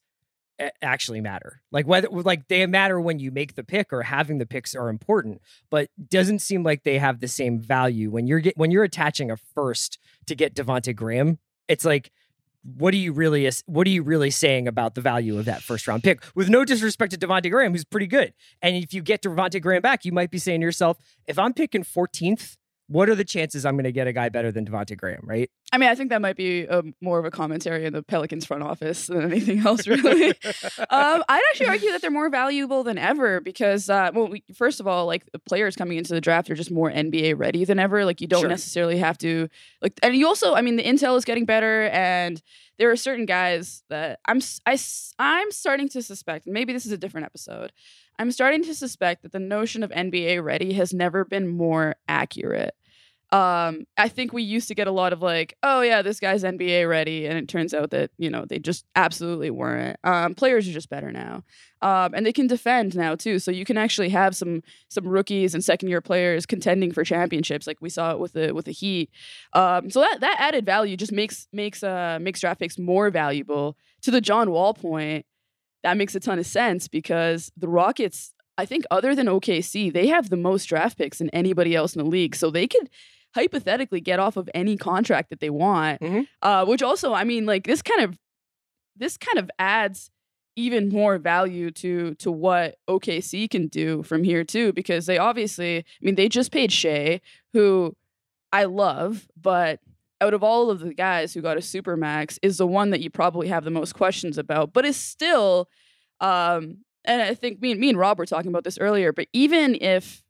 [0.82, 1.62] actually matter.
[1.71, 4.89] Like whether like they matter when you make the pick or having the picks are
[4.89, 8.84] important, but doesn't seem like they have the same value when you're get, when you're
[8.84, 11.39] attaching a first to get Devonte Graham.
[11.67, 12.12] It's like
[12.63, 15.88] what are you really what are you really saying about the value of that first
[15.88, 16.23] round pick?
[16.36, 19.82] With no disrespect to Devonte Graham, who's pretty good, and if you get Devonte Graham
[19.82, 20.97] back, you might be saying to yourself,
[21.28, 24.51] if I'm picking 14th what are the chances I'm going to get a guy better
[24.51, 25.49] than Devonte Graham, right?
[25.71, 28.45] I mean, I think that might be a, more of a commentary in the Pelicans
[28.45, 30.29] front office than anything else, really.
[30.89, 34.79] um, I'd actually argue that they're more valuable than ever because, uh, well, we, first
[34.79, 37.79] of all, like the players coming into the draft are just more NBA ready than
[37.79, 38.05] ever.
[38.05, 38.49] Like you don't sure.
[38.49, 39.47] necessarily have to
[39.81, 42.41] like, and you also, I mean, the intel is getting better, and
[42.77, 44.77] there are certain guys that I'm I,
[45.19, 46.47] I'm starting to suspect.
[46.47, 47.71] Maybe this is a different episode.
[48.19, 52.75] I'm starting to suspect that the notion of NBA ready has never been more accurate.
[53.33, 56.43] Um, I think we used to get a lot of like, oh yeah, this guy's
[56.43, 59.97] NBA ready, and it turns out that you know they just absolutely weren't.
[60.03, 61.43] Um, players are just better now,
[61.81, 63.39] um, and they can defend now too.
[63.39, 67.65] So you can actually have some some rookies and second year players contending for championships,
[67.65, 69.09] like we saw it with the with the Heat.
[69.53, 73.75] Um, so that that added value just makes makes uh makes draft picks more valuable.
[74.03, 75.25] To the John Wall point,
[75.81, 80.05] that makes a ton of sense because the Rockets, I think, other than OKC, they
[80.07, 82.35] have the most draft picks than anybody else in the league.
[82.35, 82.91] So they could
[83.33, 86.01] hypothetically get off of any contract that they want.
[86.01, 86.21] Mm-hmm.
[86.41, 88.17] Uh, which also, I mean, like this kind of
[88.95, 90.11] this kind of adds
[90.55, 95.79] even more value to to what OKC can do from here too, because they obviously,
[95.79, 97.21] I mean, they just paid Shai,
[97.53, 97.95] who
[98.51, 99.79] I love, but
[100.21, 103.01] out of all of the guys who got a super max, is the one that
[103.01, 105.67] you probably have the most questions about, but is still,
[106.21, 109.27] um, and I think me and me and Rob were talking about this earlier, but
[109.33, 110.22] even if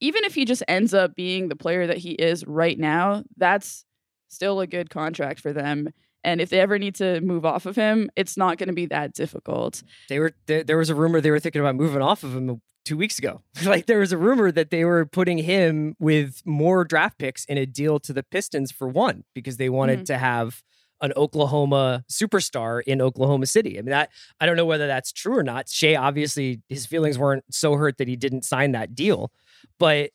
[0.00, 3.84] even if he just ends up being the player that he is right now, that's
[4.28, 5.88] still a good contract for them.
[6.24, 8.86] And if they ever need to move off of him, it's not going to be
[8.86, 9.82] that difficult.
[10.08, 12.60] They were there, there was a rumor they were thinking about moving off of him
[12.84, 13.42] two weeks ago.
[13.64, 17.58] like there was a rumor that they were putting him with more draft picks in
[17.58, 20.04] a deal to the Pistons for one because they wanted mm-hmm.
[20.04, 20.62] to have
[21.00, 23.78] an Oklahoma superstar in Oklahoma City.
[23.78, 25.68] I mean that I don't know whether that's true or not.
[25.68, 29.30] Shai obviously his feelings weren't so hurt that he didn't sign that deal.
[29.78, 30.10] But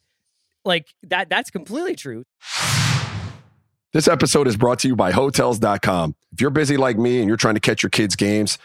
[0.65, 2.23] like that that's completely true.
[3.93, 6.15] This episode is brought to you by hotels.com.
[6.31, 8.57] If you're busy like me and you're trying to catch your kids' games,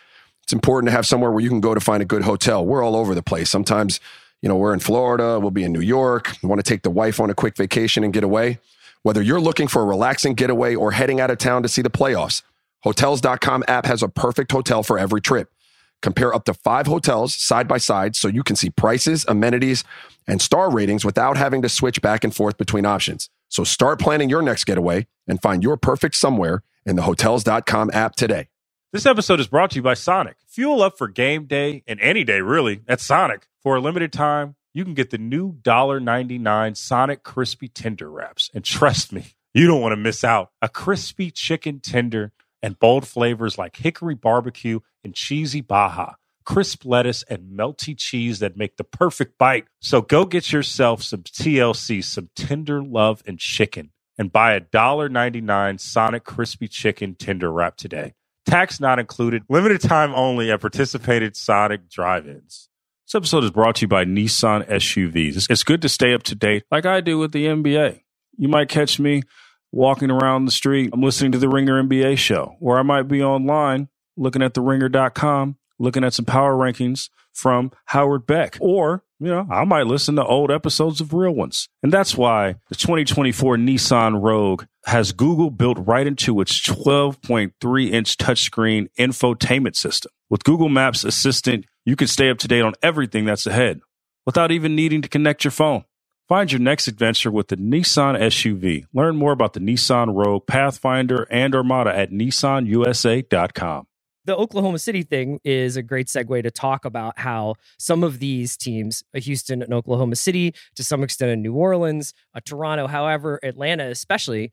[0.43, 2.65] it's important to have somewhere where you can go to find a good hotel.
[2.65, 3.51] We're all over the place.
[3.51, 4.01] Sometimes,
[4.41, 6.91] you know, we're in Florida, we'll be in New York, we want to take the
[6.91, 8.59] wife on a quick vacation and get away.
[9.03, 11.91] Whether you're looking for a relaxing getaway or heading out of town to see the
[11.91, 12.41] playoffs,
[12.81, 15.53] hotels.com app has a perfect hotel for every trip.
[16.03, 19.85] Compare up to five hotels side by side so you can see prices, amenities,
[20.27, 23.31] and star ratings without having to switch back and forth between options.
[23.49, 28.15] So start planning your next getaway and find your perfect somewhere in the hotels.com app
[28.15, 28.49] today.
[28.93, 30.37] This episode is brought to you by Sonic.
[30.47, 33.47] Fuel up for game day and any day, really, at Sonic.
[33.63, 38.51] For a limited time, you can get the new $1.99 Sonic Crispy Tender Wraps.
[38.55, 40.53] And trust me, you don't want to miss out.
[40.63, 42.33] A crispy chicken tender
[42.63, 48.57] and bold flavors like hickory barbecue and cheesy baja, crisp lettuce, and melty cheese that
[48.57, 49.67] make the perfect bite.
[49.81, 55.81] So go get yourself some TLC, some tender love and chicken, and buy a $1.99
[55.81, 58.15] Sonic Crispy Chicken Tender Wrap today.
[58.47, 62.69] Tax not included, limited time only at participated Sonic drive ins.
[63.07, 65.47] This episode is brought to you by Nissan SUVs.
[65.51, 68.01] It's good to stay up to date like I do with the NBA.
[68.37, 69.23] You might catch me
[69.73, 73.23] walking around the street, I'm listening to the Ringer NBA show, or I might be
[73.23, 79.29] online looking at the ringer.com, looking at some power rankings from Howard Beck, or you
[79.29, 81.69] know, I might listen to old episodes of real ones.
[81.83, 88.17] And that's why the 2024 Nissan Rogue has Google built right into its 12.3 inch
[88.17, 90.13] touchscreen infotainment system.
[90.31, 93.81] With Google Maps Assistant, you can stay up to date on everything that's ahead
[94.25, 95.85] without even needing to connect your phone.
[96.29, 98.85] Find your next adventure with the Nissan SUV.
[98.93, 103.87] Learn more about the Nissan Rogue, Pathfinder, and Armada at nissanusa.com.
[104.27, 108.59] The Oklahoma City thing is a great segue to talk about how some of these
[108.59, 112.13] teams, Houston and Oklahoma City, to some extent in New Orleans,
[112.45, 114.53] Toronto, however, Atlanta especially,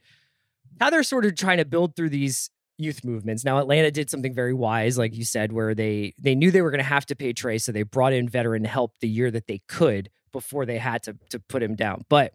[0.79, 3.45] how they're sort of trying to build through these youth movements.
[3.45, 6.71] Now Atlanta did something very wise, like you said, where they they knew they were
[6.71, 9.47] going to have to pay Trae, so they brought in veteran help the year that
[9.47, 12.05] they could before they had to to put him down.
[12.09, 12.33] But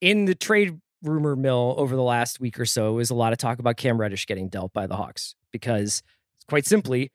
[0.00, 3.38] in the trade rumor mill over the last week or so was a lot of
[3.38, 6.02] talk about Cam Reddish getting dealt by the Hawks because
[6.48, 7.12] quite simply,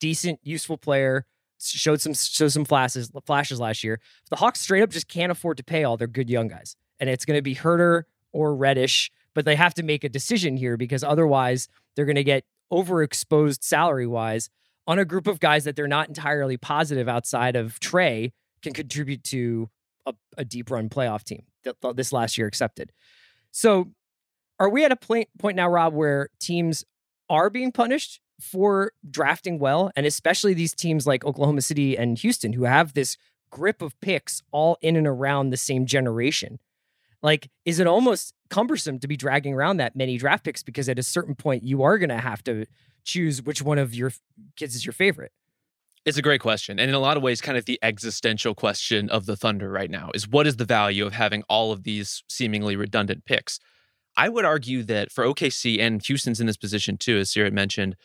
[0.00, 1.26] decent, useful player,
[1.60, 4.00] showed some showed some flashes flashes last year.
[4.30, 7.10] The Hawks straight up just can't afford to pay all their good young guys, and
[7.10, 9.10] it's going to be Hunter or Reddish.
[9.38, 13.62] But they have to make a decision here because otherwise they're going to get overexposed
[13.62, 14.50] salary wise
[14.88, 19.22] on a group of guys that they're not entirely positive outside of Trae can contribute
[19.22, 19.70] to
[20.06, 21.44] a, a deep run playoff team.
[21.94, 22.90] This last year accepted.
[23.52, 23.92] So,
[24.58, 26.84] are we at a point point now, Rob, where teams
[27.30, 32.54] are being punished for drafting well, and especially these teams like Oklahoma City and Houston,
[32.54, 33.16] who have this
[33.50, 36.58] grip of picks all in and around the same generation.
[37.22, 40.98] Like, is it almost cumbersome to be dragging around that many draft picks because at
[40.98, 42.64] a certain point you are going to have to
[43.04, 44.12] choose which one of your
[44.56, 45.32] kids is your favorite?
[46.04, 46.78] It's a great question.
[46.78, 49.90] And in a lot of ways, kind of the existential question of the Thunder right
[49.90, 53.58] now is what is the value of having all of these seemingly redundant picks?
[54.16, 57.96] I would argue that for OKC and Houston's in this position too, as Seerat mentioned,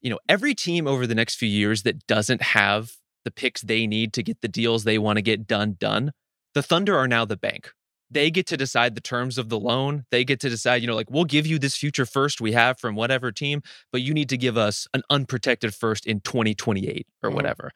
[0.00, 2.92] you know, every team over the next few years that doesn't have
[3.24, 6.12] the picks they need to get the deals they want to get done done,
[6.54, 7.70] the Thunder are now the bank.
[8.12, 10.04] They get to decide the terms of the loan.
[10.10, 12.78] They get to decide, you know, like we'll give you this future first we have
[12.78, 17.28] from whatever team, but you need to give us an unprotected first in 2028 or
[17.28, 17.36] mm-hmm.
[17.36, 17.70] whatever.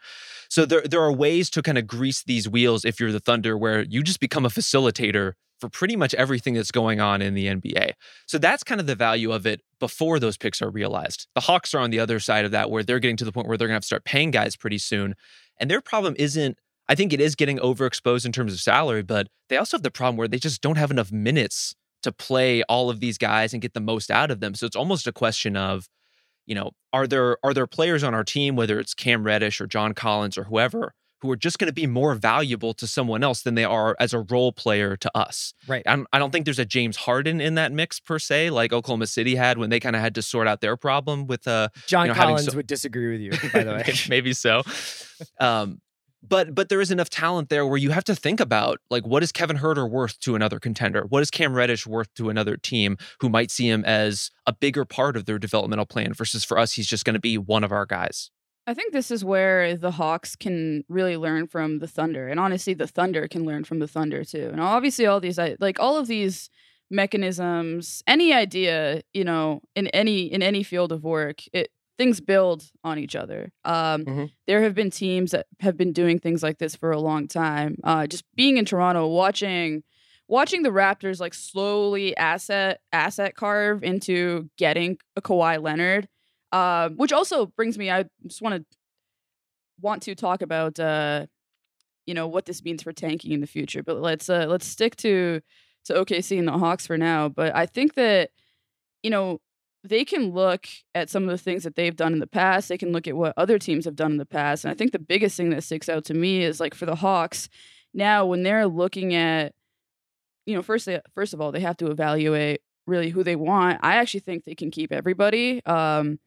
[0.49, 3.57] So there there are ways to kind of grease these wheels if you're the Thunder
[3.57, 7.47] where you just become a facilitator for pretty much everything that's going on in the
[7.47, 7.93] NBA.
[8.27, 11.29] So that's kind of the value of it before those picks are realized.
[11.35, 13.49] The Hawks are on the other side of that, where they're getting to the point
[13.49, 15.15] where they're going to have to start paying guys pretty soon.
[15.59, 19.27] And their problem isn't, I think it is getting overexposed in terms of salary, but
[19.49, 22.91] they also have the problem where they just don't have enough minutes to play all
[22.91, 24.55] of these guys and get the most out of them.
[24.55, 25.89] So it's almost a question of,
[26.47, 29.67] you know, are there are there players on our team, whether it's Cam Reddish or
[29.67, 33.43] John Collins or whoever, who are just going to be more valuable to someone else
[33.43, 35.55] than they are as a role player to us.
[35.67, 35.83] Right.
[35.87, 38.73] I don't, I don't think there's a James Harden in that mix per se, like
[38.73, 41.71] Oklahoma City had when they kind of had to sort out their problem with uh
[41.87, 43.95] John you know, Collins so- would disagree with you, by the way.
[44.09, 44.63] Maybe so.
[45.41, 45.81] Um,
[46.29, 49.23] but but there is enough talent there where you have to think about like what
[49.23, 51.05] is Kevin Huerter worth to another contender?
[51.09, 54.85] What is Cam Reddish worth to another team who might see him as a bigger
[54.85, 57.73] part of their developmental plan versus for us he's just going to be one of
[57.73, 58.31] our guys.
[58.67, 62.75] I think this is where the Hawks can really learn from the Thunder, and honestly,
[62.75, 64.49] the Thunder can learn from the Thunder too.
[64.51, 66.51] And obviously, all these like all of these
[66.91, 72.65] mechanisms, any idea, you know, in any in any field of work, it things build
[72.85, 73.53] on each other.
[73.65, 74.25] Um, mm-hmm.
[74.47, 77.77] There have been teams that have been doing things like this for a long time.
[77.83, 79.83] Uh, just being in Toronto, watching
[80.29, 86.09] watching the Raptors like slowly asset asset carve into getting a Kawhi Leonard
[86.53, 88.77] uh, which also brings me, I just want to
[89.81, 91.27] want to talk about, uh,
[92.07, 93.83] you know, what this means for tanking in the future.
[93.83, 95.41] But let's uh, let's stick to
[95.85, 97.29] to OKC and the Hawks for now.
[97.29, 98.31] But I think that
[99.03, 99.41] you know
[99.89, 102.69] they can look at some of the things that they've done in the past.
[102.69, 104.65] They can look at what other teams have done in the past.
[104.65, 106.97] And I think the biggest thing that sticks out to me is like for the
[106.97, 107.49] Hawks
[107.95, 109.55] now when they're looking at,
[110.45, 113.81] you know, first they, first of all they have to evaluate really who they want.
[113.83, 115.65] I actually think they can keep everybody.
[115.67, 116.19] Um,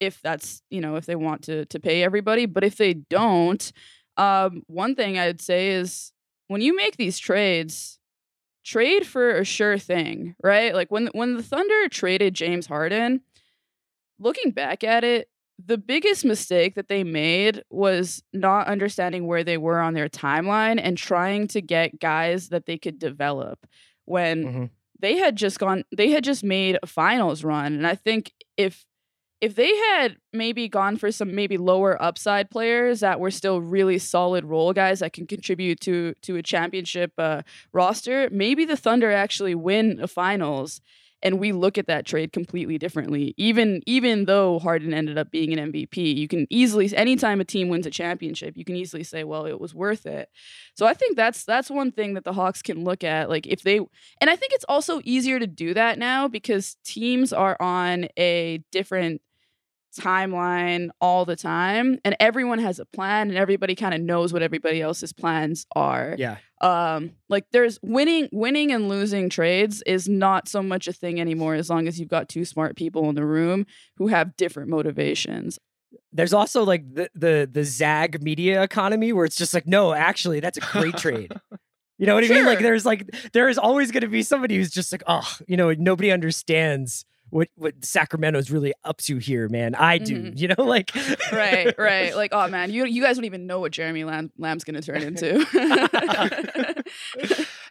[0.00, 3.72] if that's you know if they want to to pay everybody but if they don't
[4.16, 6.12] um one thing i'd say is
[6.46, 7.97] when you make these trades
[8.68, 13.22] trade for a sure thing right like when when the thunder traded james harden
[14.18, 15.30] looking back at it
[15.64, 20.78] the biggest mistake that they made was not understanding where they were on their timeline
[20.80, 23.66] and trying to get guys that they could develop
[24.04, 24.64] when mm-hmm.
[25.00, 28.84] they had just gone they had just made a finals run and i think if
[29.40, 33.98] if they had maybe gone for some maybe lower upside players that were still really
[33.98, 39.12] solid role guys that can contribute to to a championship uh, roster, maybe the Thunder
[39.12, 40.80] actually win a finals
[41.22, 43.34] and we look at that trade completely differently.
[43.36, 47.68] Even even though Harden ended up being an MVP, you can easily anytime a team
[47.68, 50.28] wins a championship, you can easily say, well, it was worth it.
[50.74, 53.28] So I think that's that's one thing that the Hawks can look at.
[53.28, 53.78] Like if they
[54.20, 58.62] and I think it's also easier to do that now because teams are on a
[58.70, 59.20] different
[59.98, 64.42] timeline all the time and everyone has a plan and everybody kind of knows what
[64.42, 66.14] everybody else's plans are.
[66.18, 66.36] Yeah.
[66.60, 71.54] Um like there's winning winning and losing trades is not so much a thing anymore
[71.54, 75.58] as long as you've got two smart people in the room who have different motivations.
[76.12, 80.40] There's also like the the the zag media economy where it's just like no, actually
[80.40, 81.32] that's a great trade.
[81.98, 82.36] You know what sure.
[82.36, 82.46] I mean?
[82.46, 85.56] Like there's like there is always going to be somebody who's just like, "Oh, you
[85.56, 89.74] know, nobody understands what what Sacramento's really up to here, man.
[89.74, 90.36] I do, mm-hmm.
[90.36, 90.90] you know, like
[91.32, 92.14] right, right.
[92.18, 94.82] Like, oh man, you you guys don't even know what Jeremy Lamb, Lamb's going to
[94.82, 95.46] turn into.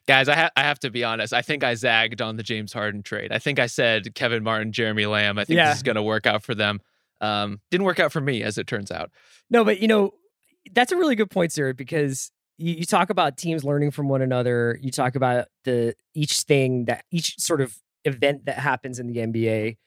[0.08, 1.34] Guys, I, ha- I have to be honest.
[1.34, 3.34] I think I zagged on the James Harden trade.
[3.34, 5.38] I think I said Kevin Martin, Jeremy Lamb.
[5.38, 5.68] I think yeah.
[5.68, 6.80] this is going to work out for them.
[7.20, 9.12] Um, didn't work out for me, as it turns out.
[9.50, 10.14] No, but you know,
[10.72, 14.22] that's a really good point, Seerat, because you, you talk about teams learning from one
[14.22, 14.80] another.
[14.82, 17.78] You talk about the each thing that each sort of
[18.08, 19.78] event that happens in the NBA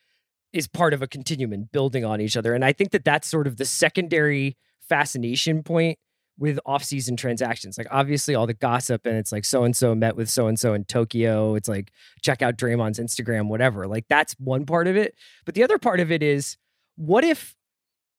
[0.53, 2.55] is part of a continuum and building on each other.
[2.55, 4.57] And I think that that's sort of the secondary
[4.89, 5.99] fascination point
[6.39, 7.77] with off-season transactions.
[7.77, 10.59] Like obviously all the gossip and it's like so and so met with so and
[10.59, 11.55] so in Tokyo.
[11.55, 11.93] It's like
[12.23, 13.87] check out Draymond's Instagram, whatever.
[13.87, 15.15] Like that's one part of it.
[15.45, 16.57] But the other part of it is
[16.97, 17.55] what if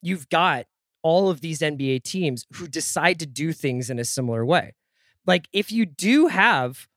[0.02, 0.66] you've got
[1.02, 4.76] all of these NBA teams who decide to do things in a similar way?
[5.26, 6.88] Like if you do have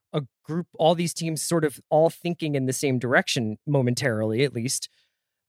[0.45, 4.89] group, all these teams sort of all thinking in the same direction momentarily, at least,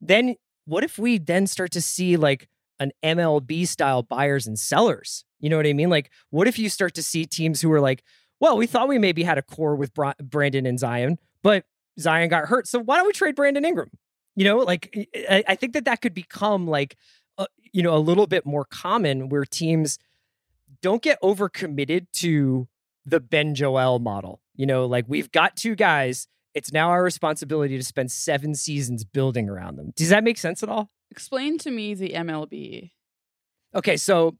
[0.01, 0.35] then
[0.65, 5.25] what if we then start to see like an MLB style buyers and sellers?
[5.39, 5.89] You know what I mean?
[5.89, 8.03] Like, what if you start to see teams who are like,
[8.39, 11.65] well, we thought we maybe had a core with Brandon and Zion, but
[11.99, 12.67] Zion got hurt.
[12.67, 13.91] So why don't we trade Brandon Ingram?
[14.35, 16.97] You know, like, I, think that that could become like,
[17.37, 19.97] uh, you know, a little bit more common where teams
[20.81, 22.67] don't get overcommitted to
[23.05, 24.41] the Ben Joel model.
[24.55, 29.03] You know, like we've got two guys it's now our responsibility to spend seven seasons
[29.03, 29.91] building around them.
[29.95, 30.89] Does that make sense at all?
[31.11, 32.91] Explain to me the MLB.
[33.75, 34.37] Okay, so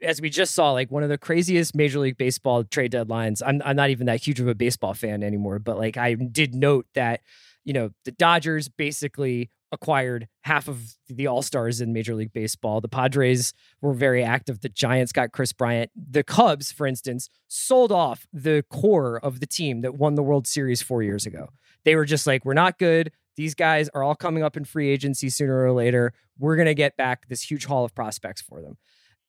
[0.00, 3.42] as we just saw, like one of the craziest Major League Baseball trade deadlines.
[3.44, 6.54] I'm I'm not even that huge of a baseball fan anymore, but like I did
[6.54, 7.20] note that,
[7.64, 12.80] you know, the Dodgers basically acquired half of the All Stars in Major League Baseball.
[12.80, 14.60] The Padres were very active.
[14.60, 15.90] The Giants got Kris Bryant.
[15.94, 20.46] The Cubs, for instance, sold off the core of the team that won the World
[20.46, 21.48] Series four years ago.
[21.84, 23.12] They were just like, we're not good.
[23.36, 26.12] These guys are all coming up in free agency sooner or later.
[26.38, 28.78] We're going to get back this huge haul of prospects for them.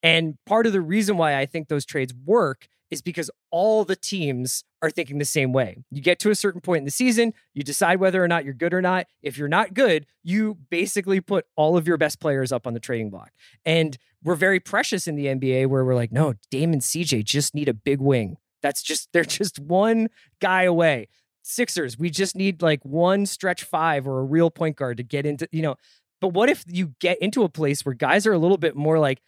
[0.04, 3.96] And part of the reason why I think those trades work is because all the
[3.96, 5.78] teams are thinking the same way.
[5.92, 8.54] You get to a certain point in the season, you decide whether or not you're
[8.54, 9.08] good or not.
[9.22, 12.80] If you're not good, you basically put all of your best players up on the
[12.80, 13.32] trading block.
[13.66, 17.54] And we're very precious in the NBA where we're like, no, Dame and CJ just
[17.54, 18.38] need a big wing.
[18.62, 21.08] That's just, they're just one guy away.
[21.44, 25.26] Sixers, we just need like one stretch five or a real point guard to get
[25.26, 25.76] into, you know.
[26.20, 29.00] But what if you get into a place where guys are a little bit more
[29.00, 29.22] like,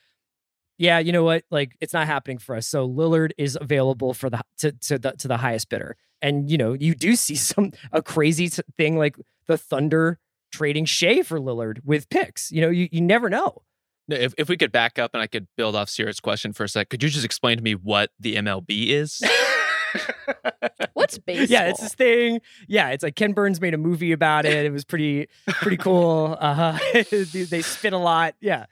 [0.79, 1.43] yeah, you know what?
[1.51, 2.65] Like it's not happening for us.
[2.65, 5.97] So Lillard is available for the to to the to the highest bidder.
[6.21, 9.17] And you know, you do see some a crazy thing like
[9.47, 10.17] the Thunder
[10.51, 12.51] trading Shai for Lillard with picks.
[12.51, 13.61] You know, you, you never know.
[14.07, 16.69] If if we could back up and I could build off Seerat's question for a
[16.69, 19.21] sec, could you just explain to me what the MLB is?
[20.93, 21.47] What's baseball?
[21.47, 22.41] Yeah, it's this thing.
[22.67, 24.65] Yeah, it's like Ken Burns made a movie about it.
[24.65, 26.37] It was pretty pretty cool.
[26.49, 26.77] Uh-huh.
[27.11, 28.33] they spit a lot.
[28.39, 28.65] Yeah.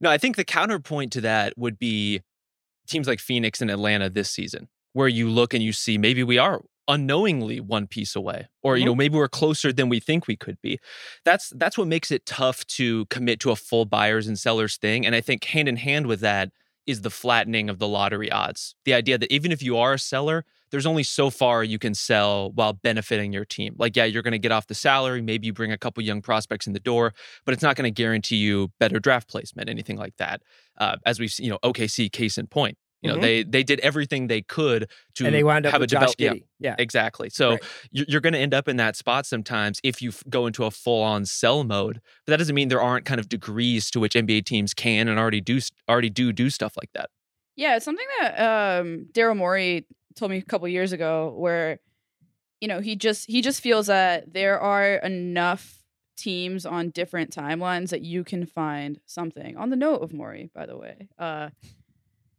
[0.00, 2.22] No, I think the counterpoint to that would be
[2.86, 6.38] teams like Phoenix and Atlanta this season, where you look and you see maybe we
[6.38, 8.80] are unknowingly one piece away or mm-hmm.
[8.80, 10.80] you know maybe we're closer than we think we could be
[11.24, 15.06] that's that's what makes it tough to commit to a full buyers and sellers thing
[15.06, 16.50] and i think hand in hand with that
[16.86, 19.98] is the flattening of the lottery odds the idea that even if you are a
[19.98, 23.74] seller there's only so far you can sell while benefiting your team.
[23.78, 25.22] Like, yeah, you're going to get off the salary.
[25.22, 27.12] Maybe you bring a couple young prospects in the door,
[27.44, 30.42] but it's not going to guarantee you better draft placement, anything like that.
[30.78, 32.76] Uh, as we've seen, you know, OKC case in point.
[33.02, 33.22] You know, mm-hmm.
[33.22, 36.14] they they did everything they could to and they wound up have a develop.
[36.18, 37.30] Yeah, yeah, exactly.
[37.30, 37.62] So right.
[37.90, 41.02] you're going to end up in that spot sometimes if you go into a full
[41.02, 42.02] on sell mode.
[42.26, 45.18] But that doesn't mean there aren't kind of degrees to which NBA teams can and
[45.18, 47.08] already do already do do stuff like that.
[47.56, 49.86] Yeah, it's something that um, Daryl Morey
[50.16, 51.78] told me a couple years ago where
[52.60, 55.78] you know he just he just feels that there are enough
[56.16, 59.56] teams on different timelines that you can find something.
[59.56, 61.48] On the note of Morey by the way uh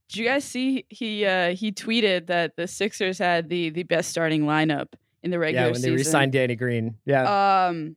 [0.09, 4.09] did you guys see he uh he tweeted that the Sixers had the the best
[4.09, 4.93] starting lineup
[5.23, 5.89] in the regular yeah when season.
[5.91, 6.97] they re-signed Danny Green.
[7.05, 7.67] Yeah.
[7.67, 7.95] Um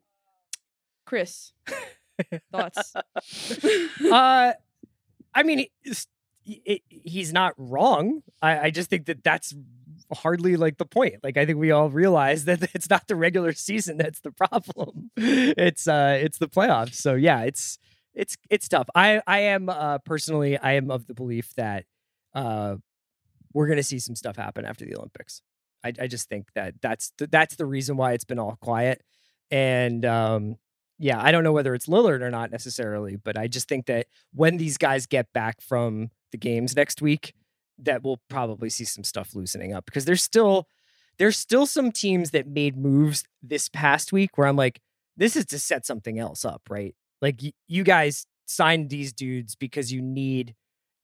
[1.04, 1.52] Chris
[2.52, 2.94] thoughts?
[4.10, 4.52] Uh
[5.34, 5.66] I mean
[6.46, 8.22] it, he's not wrong.
[8.42, 9.54] I, I just think that that's
[10.12, 11.16] hardly like the point.
[11.22, 15.10] Like I think we all realize that it's not the regular season that's the problem.
[15.16, 16.94] it's uh it's the playoffs.
[16.94, 17.78] So yeah, it's
[18.14, 18.88] it's it's tough.
[18.94, 21.84] I I am uh personally I am of the belief that
[22.34, 22.76] uh
[23.52, 25.42] we're going to see some stuff happen after the Olympics.
[25.84, 29.02] I I just think that that's that's the reason why it's been all quiet
[29.50, 30.56] and um
[30.98, 34.06] yeah, I don't know whether it's Lillard or not necessarily, but I just think that
[34.32, 37.34] when these guys get back from the games next week
[37.78, 40.68] that we'll probably see some stuff loosening up because there's still
[41.18, 44.80] there's still some teams that made moves this past week where I'm like,
[45.16, 46.94] this is to set something else up, right?
[47.22, 50.54] Like y- you guys signed these dudes because you need,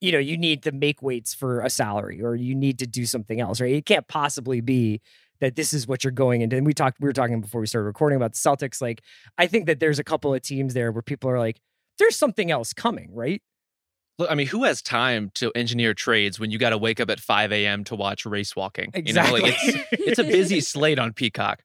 [0.01, 3.07] you know, you need to make weights for a salary or you need to do
[3.07, 3.73] something else, right?
[3.75, 5.01] It can't possibly be
[5.41, 6.57] that this is what you're going into.
[6.57, 8.81] And we talked, we were talking before we started recording about the Celtics.
[8.81, 9.03] Like,
[9.39, 11.61] I think that there's a couple of teams there where people are like,
[11.99, 13.43] there's something else coming, right?
[14.19, 17.09] Look, I mean, who has time to engineer trades when you got to wake up
[17.09, 17.85] at 5 a.m.
[17.85, 18.91] to watch race walking?
[18.93, 19.41] Exactly.
[19.41, 21.63] You know, like it's, it's a busy slate on Peacock.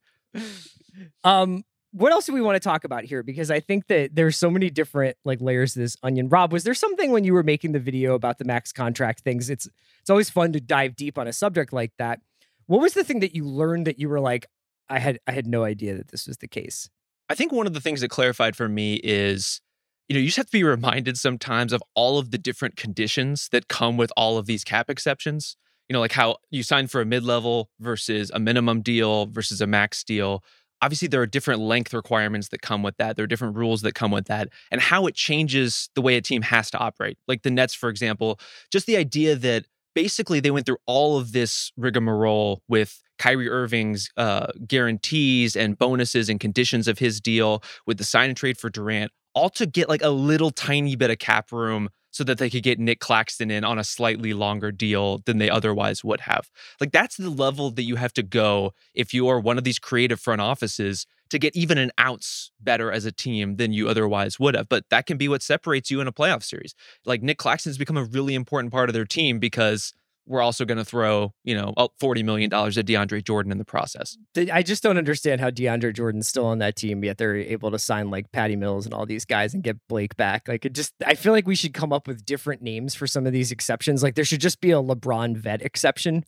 [1.25, 3.23] Um, what else do we want to talk about here?
[3.23, 6.27] Because I think that there's so many different like layers to this onion.
[6.27, 9.49] Rob, was there something when you were making the video about the max contract things?
[9.49, 9.67] It's
[10.01, 12.19] it's always fun to dive deep on a subject like that.
[12.67, 14.47] What was the thing that you learned that you were like,
[14.89, 16.89] I had I had no idea that this was the case?
[17.29, 19.61] I think one of the things that clarified for me is,
[20.07, 23.49] you know, you just have to be reminded sometimes of all of the different conditions
[23.51, 25.57] that come with all of these cap exceptions.
[25.89, 29.61] You know, like how you sign for a mid level versus a minimum deal versus
[29.61, 30.43] a max deal
[30.81, 33.95] obviously there are different length requirements that come with that there are different rules that
[33.95, 37.43] come with that and how it changes the way a team has to operate like
[37.43, 38.39] the nets for example
[38.71, 39.65] just the idea that
[39.95, 46.29] basically they went through all of this rigmarole with Kyrie Irving's uh, guarantees and bonuses
[46.29, 49.89] and conditions of his deal with the sign and trade for Durant, all to get
[49.89, 53.51] like a little tiny bit of cap room so that they could get Nic Claxton
[53.51, 56.49] in on a slightly longer deal than they otherwise would have.
[56.79, 59.79] Like that's the level that you have to go if you are one of these
[59.79, 64.39] creative front offices to get even an ounce better as a team than you otherwise
[64.39, 64.69] would have.
[64.69, 66.75] But that can be what separates you in a playoff series.
[67.05, 69.93] Like Nic Claxton's become a really important part of their team because
[70.27, 74.17] we're also going to throw, you know, $40 million at DeAndre Jordan in the process.
[74.51, 77.79] I just don't understand how DeAndre Jordan's still on that team, yet they're able to
[77.79, 80.47] sign like Patty Mills and all these guys and get Blake back.
[80.47, 83.27] Like it just, I feel like we should come up with different names for some
[83.27, 84.01] of these exceptions.
[84.01, 86.23] Like there should just be a LeBron vet exception,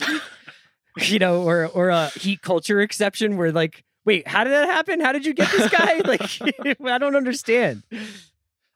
[0.98, 5.02] you know, or, or a heat culture exception where like, wait, how did that happen?
[5.02, 5.98] How did you get this guy?
[6.06, 7.84] like, I don't understand.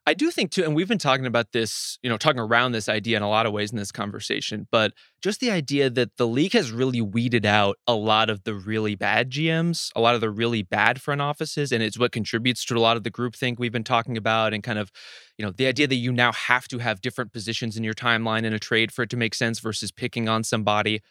[0.05, 2.89] I do think too, and we've been talking about this, you know, talking around this
[2.89, 6.27] idea in a lot of ways in this conversation, but just the idea that the
[6.27, 10.21] league has really weeded out a lot of the really bad GMs, a lot of
[10.21, 13.57] the really bad front offices, and it's what contributes to a lot of the groupthink
[13.57, 14.91] we've been talking about, and kind of,
[15.37, 18.43] you know, the idea that you now have to have different positions in your timeline
[18.43, 21.01] in a trade for it to make sense versus picking on somebody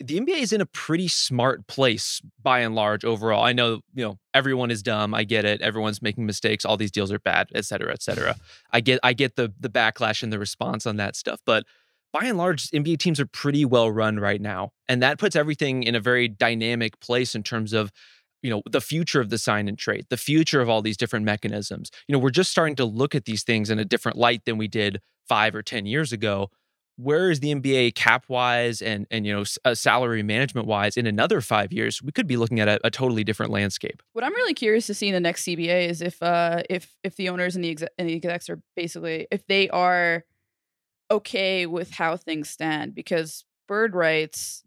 [0.00, 3.44] the NBA is in a pretty smart place by and large overall.
[3.44, 5.14] I know, you know, everyone is dumb.
[5.14, 5.62] I get it.
[5.62, 6.64] Everyone's making mistakes.
[6.64, 8.36] All these deals are bad, et cetera, et cetera.
[8.72, 11.40] I get I get the the backlash and the response on that stuff.
[11.46, 11.64] But
[12.12, 14.70] by and large, NBA teams are pretty well run right now.
[14.88, 17.92] And that puts everything in a very dynamic place in terms of
[18.42, 21.24] you know the future of the sign and trade the future of all these different
[21.24, 24.44] mechanisms you know we're just starting to look at these things in a different light
[24.44, 26.50] than we did five or ten years ago
[26.96, 31.06] where is the NBA cap wise and and you know uh, salary management wise in
[31.06, 32.02] another five years?
[32.02, 34.02] We could be looking at a, a, totally different landscape.
[34.12, 37.16] What I'm really curious to see in the next CBA is if uh if if
[37.16, 40.24] the owners and the exec- and the execs are basically if they are
[41.10, 44.64] okay with how things stand because bird rights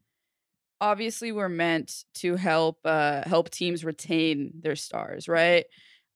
[0.80, 5.66] obviously were meant to help uh help teams retain their stars, right?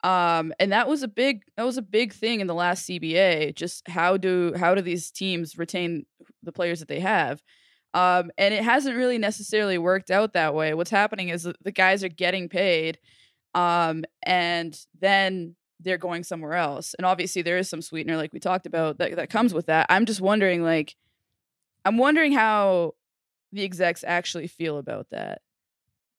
[0.03, 3.55] Um, and that was a big that was a big thing in the last CBA.
[3.55, 6.05] Just how do how do these teams retain
[6.41, 7.41] the players that they have?
[7.93, 10.73] Um, and it hasn't really necessarily worked out that way.
[10.73, 12.97] What's happening is the guys are getting paid,
[13.53, 16.93] um, and then they're going somewhere else.
[16.95, 19.85] And obviously, there is some sweetener, like we talked about, that that comes with that.
[19.89, 20.95] I'm just wondering, like,
[21.85, 22.95] I'm wondering how
[23.51, 25.41] the execs actually feel about that.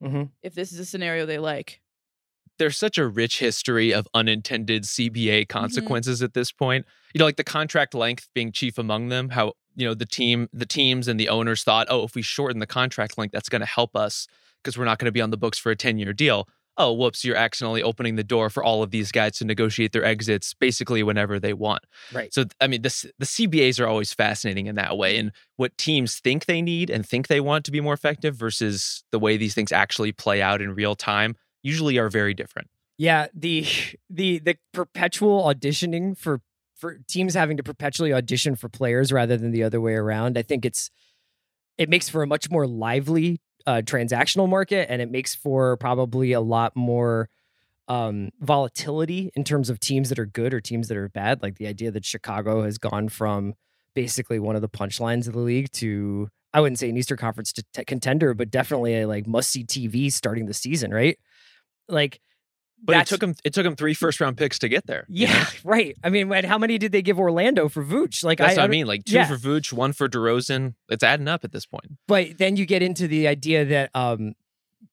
[0.05, 0.25] Mm-hmm.
[0.43, 1.82] If this is a scenario they like
[2.59, 5.59] there's such a rich history of unintended CBA mm-hmm.
[5.59, 6.27] consequences mm-hmm.
[6.27, 6.87] at this point.
[7.15, 10.49] You know, like the contract length being chief among them, how, you know, the team,
[10.53, 13.61] the teams and the owners thought, oh, if we shorten the contract length, that's going
[13.61, 14.27] to help us
[14.63, 16.49] because we're not going to be on the books for a 10 year deal.
[16.79, 20.05] Oh, whoops, you're accidentally opening the door for all of these guys to negotiate their
[20.05, 21.85] exits basically whenever they want.
[22.15, 22.33] Right.
[22.33, 25.19] So, I mean, this, the CBAs are always fascinating in that way.
[25.19, 29.05] And what teams think they need and think they want to be more effective versus
[29.13, 32.69] the way these things actually play out in real time usually are very different.
[32.99, 33.67] Yeah, the
[34.11, 36.41] the the perpetual auditioning for
[36.77, 40.37] for teams having to perpetually audition for players rather than the other way around.
[40.37, 40.91] I think it's
[41.79, 46.33] it makes for a much more lively uh, transactional market, and it makes for probably
[46.33, 47.29] a lot more
[47.89, 51.43] um, volatility in terms of teams that are good or teams that are bad.
[51.43, 53.55] Like the idea that Chicago has gone from
[53.95, 57.53] basically one of the punchlines of the league to I wouldn't say an Eastern Conference
[57.53, 61.19] t- contender, but definitely a like must see TV starting the season, right?
[61.89, 62.21] Like,
[62.85, 65.07] but it took him it took him three first round picks to get there.
[65.09, 65.45] Yeah, know?
[65.65, 65.97] right.
[66.03, 68.25] I mean, how many did they give Orlando for Vooch?
[68.25, 68.87] Like, that's I, what I mean.
[68.87, 69.27] Like two yeah.
[69.27, 70.75] for Vooch, one for DeRozan.
[70.89, 71.93] It's adding up at this point.
[72.09, 74.35] But then you get into the idea that, um,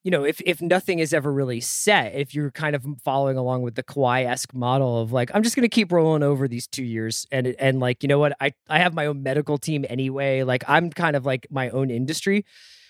[0.04, 3.64] you know, if if nothing is ever really set, if you're kind of following along
[3.64, 6.68] with the Kawhi esque model of like, I'm just going to keep rolling over these
[6.68, 9.84] two years, and and like, you know what, I I have my own medical team
[9.90, 10.44] anyway.
[10.44, 12.46] Like, I'm kind of like my own industry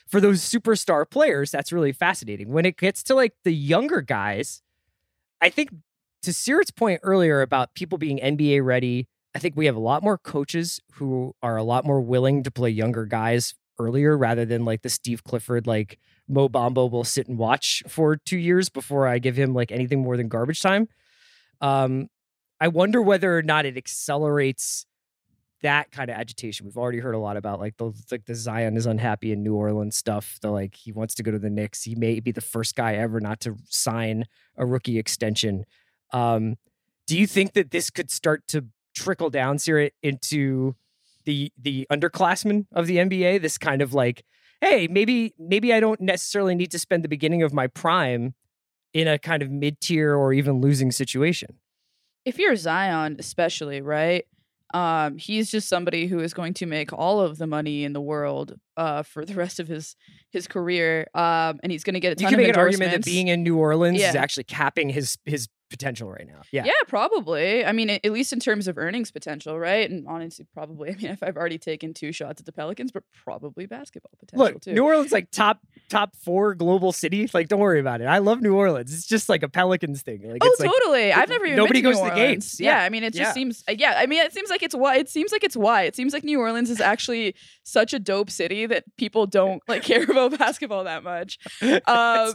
[0.09, 2.49] for those superstar players, that's really fascinating.
[2.49, 4.61] When it gets to like the younger guys,
[5.39, 5.69] I think
[6.23, 10.03] to Seerat's point earlier about people being NBA ready, I think we have a lot
[10.03, 14.65] more coaches who are a lot more willing to play younger guys earlier rather than
[14.65, 19.07] like the Steve Clifford, like Mo Bamba will sit and watch for two years before
[19.07, 20.87] I give him like anything more than garbage time.
[21.61, 22.07] Um,
[22.59, 24.85] I wonder whether or not it accelerates
[25.61, 26.65] that kind of agitation.
[26.65, 29.55] We've already heard a lot about like the like the Zion is unhappy in New
[29.55, 30.39] Orleans stuff.
[30.41, 31.83] The like he wants to go to the Knicks.
[31.83, 34.25] He may be the first guy ever not to sign
[34.57, 35.65] a rookie extension.
[36.11, 36.57] Um,
[37.07, 40.75] do you think that this could start to trickle down, Seerat, into
[41.25, 43.41] the the underclassmen of the NBA?
[43.41, 44.23] This kind of like,
[44.61, 48.33] hey, maybe maybe I don't necessarily need to spend the beginning of my prime
[48.93, 51.57] in a kind of mid tier or even losing situation.
[52.25, 54.25] If you're Zion, especially, right?
[54.73, 58.01] Um, he's just somebody who is going to make all of the money in the
[58.01, 59.95] world uh, for the rest of his
[60.31, 62.59] his career, um, and he's going to get a ton you can of make an
[62.59, 64.09] argument that being in New Orleans Yeah.
[64.09, 66.41] is actually capping his his potential right now.
[66.51, 66.65] Yeah.
[66.65, 67.63] Yeah, probably.
[67.65, 69.89] I mean, at least in terms of earnings potential, right?
[69.89, 70.89] And honestly, probably.
[70.93, 74.45] I mean, if I've already taken two shots at the Pelicans, but probably basketball potential
[74.53, 74.73] Look, too.
[74.73, 75.59] New Orleans like top
[75.89, 77.29] top four global city.
[77.33, 78.05] Like, don't worry about it.
[78.05, 78.93] I love New Orleans.
[78.93, 80.21] It's just like a Pelicans thing.
[80.29, 81.13] Like, Oh, it's like totally.
[81.13, 82.45] I've never even nobody been to goes New to the Orleans.
[82.51, 82.59] games.
[82.59, 82.79] Yeah.
[82.79, 82.83] Yeah.
[82.85, 83.33] I mean, it just Yeah.
[83.33, 83.63] seems.
[83.69, 84.95] uh, Yeah, I mean, it seems like it's why.
[84.97, 85.83] It seems like it's why.
[85.83, 89.83] It seems like New Orleans is actually such a dope city that people don't like
[89.89, 91.37] care about basketball that much.
[91.87, 92.33] Um.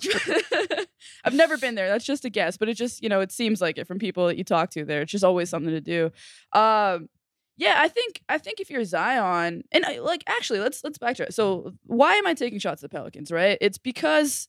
[1.24, 1.88] I've never been there.
[1.88, 4.28] That's just a guess, but it just you know it seems like it from people
[4.28, 5.02] that you talk to there.
[5.02, 6.12] It's just always something to do.
[6.52, 7.08] Um,
[7.56, 11.32] yeah, I think I think if you're Zion, and I, like actually, let's let's backtrack.
[11.32, 13.30] So why am I taking shots at the Pelicans?
[13.30, 13.58] Right?
[13.60, 14.48] It's because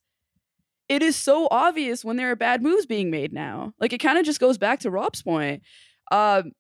[0.90, 3.74] it is so obvious when there are bad moves being made now.
[3.80, 5.64] Like it kind of just goes back to Rob's point.
[6.12, 6.52] Um,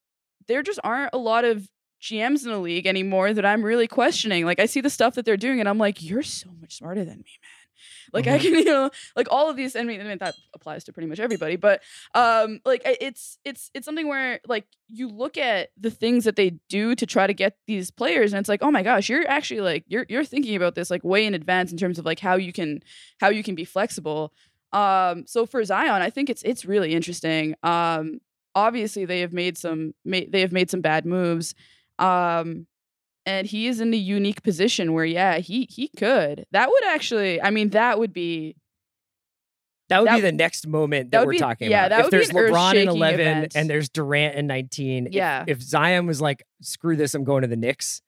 [0.47, 1.67] there just aren't a lot of
[2.01, 4.45] GMs in the league anymore that I'm really questioning.
[4.45, 7.03] Like I see the stuff that they're doing, and I'm like, you're so much smarter
[7.03, 7.54] than me, man.
[8.13, 8.41] Like I Mhm.
[8.41, 9.75] can, you know, like all of these.
[9.75, 11.81] I mean, I mean that applies to pretty much everybody, but
[12.13, 16.51] um, like it's it's it's something where like you look at the things that they
[16.69, 19.61] do to try to get these players, and it's like, oh my gosh, you're actually
[19.61, 22.35] like you're you're thinking about this like way in advance in terms of like how
[22.35, 22.81] you can
[23.19, 24.33] how you can be flexible.
[24.73, 27.55] Um, so for Zion, I think it's it's really interesting.
[27.63, 28.19] Um,
[28.53, 31.55] obviously they have made some ma- they have made some bad moves.
[31.99, 32.67] Um,
[33.25, 36.45] and he is in a unique position where yeah, he he could.
[36.51, 38.55] That would actually I mean that would be
[39.89, 41.89] that would that- be the next moment that that, we're be- talking yeah, about.
[41.89, 43.55] that if would be there's an LeBron in 11 event.
[43.55, 45.43] and there's Durant in 19, if- Yeah.
[45.47, 48.01] if, Zion was like, screw this, I'm going to the Knicks,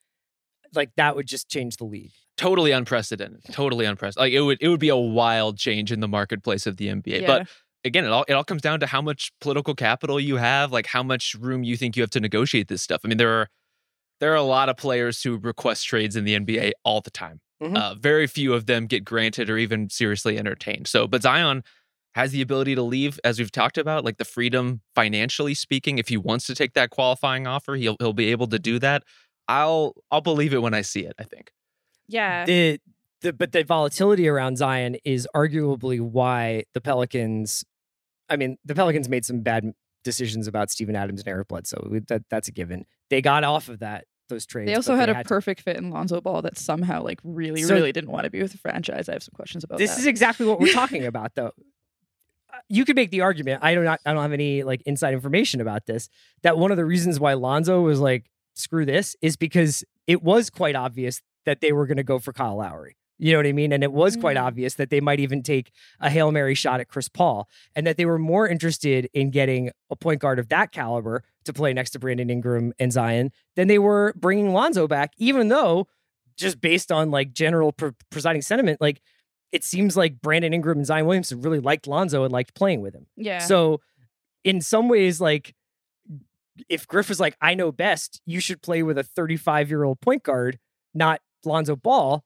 [0.73, 2.13] like that would just change the league.
[2.35, 3.41] Totally unprecedented.
[3.51, 4.19] Totally unprecedented.
[4.19, 7.21] Like it would it would be a wild change in the marketplace of the NBA.
[7.21, 7.27] yeah.
[7.27, 7.47] But
[7.83, 10.85] again, it all it all comes down to how much political capital you have, like
[10.87, 13.01] how much room you think you have to negotiate this stuff.
[13.03, 13.49] I mean, there are
[14.19, 17.39] there are a lot of players who request trades in the NBA all the time.
[17.61, 17.75] Mhm.
[17.75, 20.87] Uh, very few of them get granted or even seriously entertained.
[20.87, 21.63] So, but Zion
[22.15, 25.97] has the ability to leave, as we've talked about, like the freedom financially speaking.
[25.99, 29.03] If he wants to take that qualifying offer, he'll he'll be able to do that.
[29.47, 31.13] I'll I'll believe it when I see it.
[31.19, 31.51] I think.
[32.07, 32.45] yeah.
[32.45, 32.79] the,
[33.21, 37.63] the but the volatility around Zion is arguably why the Pelicans.
[38.29, 39.71] I mean, the Pelicans made some bad
[40.07, 41.87] decisions about Steven Adams and Eric Bledsoe.
[41.91, 42.85] We- That that's a given.
[43.09, 44.67] They got off of that those trades.
[44.67, 45.27] They also had they a to.
[45.27, 48.41] perfect fit in Lonzo Ball that somehow like really, So- really didn't want to be
[48.41, 49.07] with the franchise.
[49.09, 49.83] I have some questions about that.
[49.83, 49.99] This that.
[50.01, 51.51] is exactly what we're talking about, though.
[52.51, 53.63] Uh, You could make the argument.
[53.63, 53.83] I don't.
[53.85, 56.09] Not, I don't have any like inside information about this.
[56.43, 60.49] That one of the reasons why Lonzo was like, "Screw this," is because it was
[60.49, 62.95] quite obvious that they were going to go for Kyle Lowry.
[63.19, 63.71] You know what I mean?
[63.71, 64.43] And it was quite Mm.
[64.43, 67.97] obvious that they might even take a hail mary shot at Chris Paul, and that
[67.97, 71.91] they were more interested in getting a point guard of that caliber to play next
[71.91, 75.13] to Brandon Ingram and Zion than they were bringing Lonzo back.
[75.17, 75.87] Even though,
[76.37, 79.01] just based on like general pre- presiding sentiment, like
[79.51, 82.93] it seems like Brandon Ingram and Zion Williamson really liked Lonzo and liked playing with
[82.93, 83.07] him.
[83.15, 83.39] yeah.
[83.39, 83.81] So,
[84.43, 85.55] in some ways, like
[86.69, 90.01] if Griff was like, I know best, you should play with a 35 year old
[90.01, 90.59] point guard,
[90.93, 92.23] not Lonzo Ball.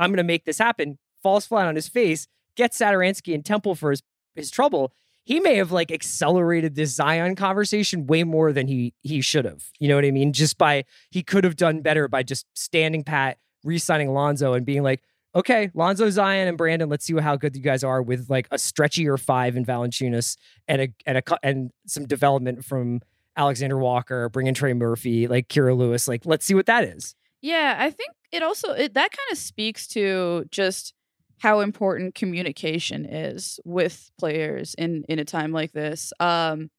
[0.00, 0.98] I'm going to make this happen.
[1.22, 2.26] Falls flat on his face,
[2.56, 4.02] gets Satoransky and Temple for his,
[4.34, 4.92] his trouble.
[5.22, 9.64] He may have like accelerated this Zion conversation way more than he he should have.
[9.78, 10.32] You know what I mean?
[10.32, 14.82] Just by he could have done better by just standing pat, re-signing Lonzo and being
[14.82, 15.02] like,
[15.34, 18.56] okay, Lonzo, Zion, and Brandon, let's see how good you guys are with like a
[18.56, 20.36] stretchier five in Valanciunas
[20.66, 23.00] and a and a and some development from
[23.36, 26.08] Alexander Walker, bringing Trey Murphy, like Kira Lewis.
[26.08, 27.14] Like, let's see what that is.
[27.42, 30.94] Yeah, I think it also it, that kind of speaks to just
[31.38, 36.12] how important communication is with players in in a time like this.
[36.20, 36.70] Um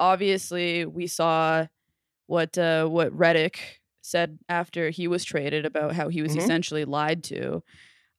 [0.00, 1.66] obviously we saw
[2.26, 3.56] what uh what Redick
[4.02, 6.38] said after he was traded about how he was Mhm.
[6.38, 7.62] essentially lied to.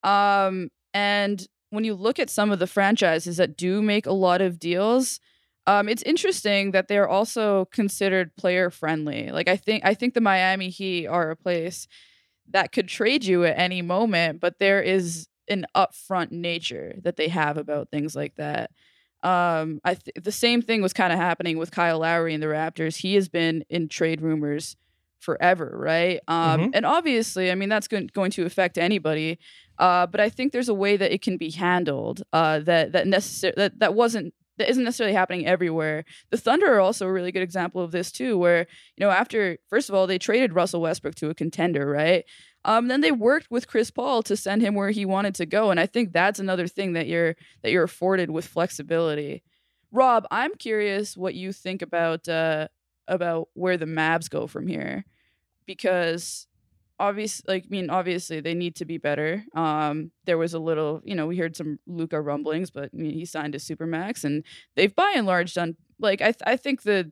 [0.03, 4.41] Um and when you look at some of the franchises that do make a lot
[4.41, 5.19] of deals,
[5.65, 9.31] Um, it's interesting that they're also considered player friendly.
[9.31, 11.87] Like I think I think the Miami Heat are a place
[12.49, 17.29] that could trade you at any moment, but there is an upfront nature that they
[17.29, 18.71] have about things like that.
[19.23, 22.47] Um, I th- the same thing was kind of happening with Kyle Lowry and the
[22.47, 22.97] Raptors.
[22.97, 24.75] He has been in trade rumors
[25.19, 26.19] forever, right?
[26.27, 26.69] Um, mm-hmm.
[26.73, 29.39] And obviously, I mean that's going, going to affect anybody.
[29.79, 33.07] Uh, but I think there's a way that it can be handled uh, that that
[33.07, 36.05] necessary that that wasn't that isn't necessarily happening everywhere.
[36.29, 39.57] The Thunder are also a really good example of this too, where you know after
[39.67, 42.25] first of all they traded Russell Westbrook to a contender, right?
[42.65, 45.71] Um, then they worked with Chris Paul to send him where he wanted to go,
[45.71, 49.43] and I think that's another thing that you're that you're afforded with flexibility.
[49.91, 52.67] Rob, I'm curious what you think about uh,
[53.07, 55.05] about where the Mavs go from here,
[55.65, 56.47] because
[57.03, 59.43] obviously like I mean obviously they need to be better.
[59.55, 63.13] Um there was a little, you know, we heard some Luka rumblings, but I mean,
[63.13, 64.43] he signed a supermax and
[64.75, 67.11] they've by and large done like I th- I think the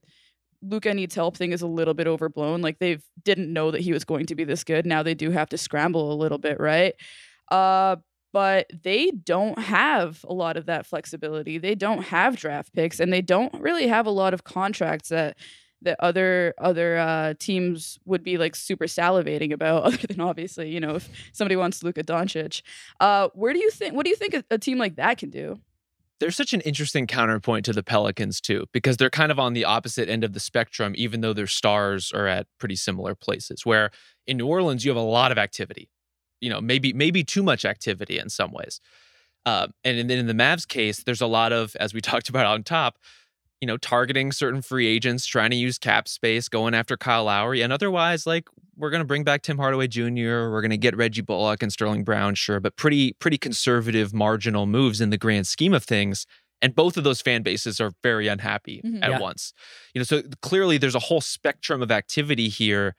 [0.62, 2.62] Luka needs help thing is a little bit overblown.
[2.62, 4.86] Like they've didn't know that he was going to be this good.
[4.86, 6.94] Now they do have to scramble a little bit, right?
[7.50, 7.98] Uh
[8.34, 11.58] but they don't have a lot of that flexibility.
[11.58, 15.36] They don't have draft picks and they don't really have a lot of contracts that
[15.82, 20.80] that other other uh, teams would be like super salivating about, other than obviously, you
[20.80, 22.62] know, if somebody wants Luka Doncic.
[23.00, 23.96] Uh, where do you think?
[23.96, 25.60] What do you think a, a team like that can do?
[26.20, 29.66] There's such an interesting counterpoint to the Pelicans too, because they're kind of on the
[29.66, 33.66] opposite end of the spectrum, even though their stars are at pretty similar places.
[33.66, 33.90] Where
[34.28, 35.90] in New Orleans, you have a lot of activity,
[36.40, 38.80] you know, maybe maybe too much activity in some ways.
[39.46, 42.46] Uh, and then in the Mavs case, there's a lot of, as we talked about
[42.46, 42.98] on top,
[43.62, 47.62] you know, targeting certain free agents, trying to use cap space, going after Kyle Lowry.
[47.62, 50.98] And otherwise, like, we're going to bring back Tim Hardaway Jr., we're going to get
[50.98, 55.46] Reggie Bullock and Sterling Brown, sure, but pretty, pretty conservative marginal moves in the grand
[55.46, 56.26] scheme of things.
[56.64, 59.04] And both of those fan bases are very unhappy mm-hmm.
[59.04, 59.20] at yeah.
[59.20, 59.54] once.
[59.94, 62.96] You know, so clearly there's a whole spectrum of activity here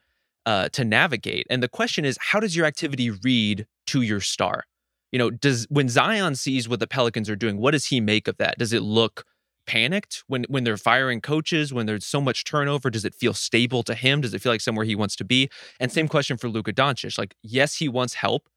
[0.46, 1.46] uh, to navigate.
[1.50, 4.64] And the question is, how does your activity read to your star?
[5.10, 8.28] You know, does when Zion sees what the Pelicans are doing, what does he make
[8.28, 8.58] of that?
[8.58, 9.24] Does it look
[9.66, 13.82] panicked when when they're firing coaches when there's so much turnover does it feel stable
[13.84, 14.20] to him?
[14.20, 15.48] Does it feel like somewhere he wants to be?
[15.80, 18.48] And same question for Luka Doncic like yes he wants help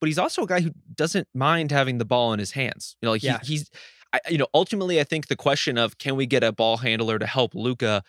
[0.00, 3.06] but he's also a guy who doesn't mind having the ball in his hands you
[3.06, 3.38] know like he, yeah.
[3.42, 3.70] he's
[4.12, 7.18] I, you know ultimately I think the question of can we get a ball handler
[7.18, 8.02] to help Luka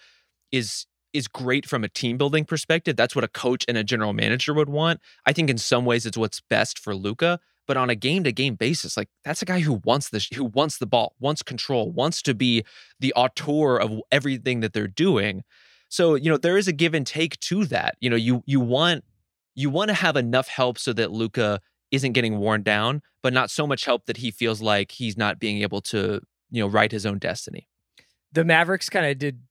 [0.51, 2.95] is is great from a team building perspective.
[2.95, 4.99] That's what a coach and a general manager would want.
[5.26, 8.32] I think in some ways it's what's best for Luka but on a game to
[8.32, 11.91] game basis like that's a guy who wants this who wants the ball wants control
[11.91, 12.64] wants to be
[12.99, 15.43] the auteur of everything that they're doing.
[15.89, 17.95] So you know there is a give and take to that.
[17.99, 19.03] You know you you want
[19.55, 21.59] you want to have enough help so that Luka
[21.91, 25.39] isn't getting worn down but not so much help that he feels like he's not
[25.39, 27.68] being able to you know write his own destiny.
[28.32, 29.41] The mavericks kind of did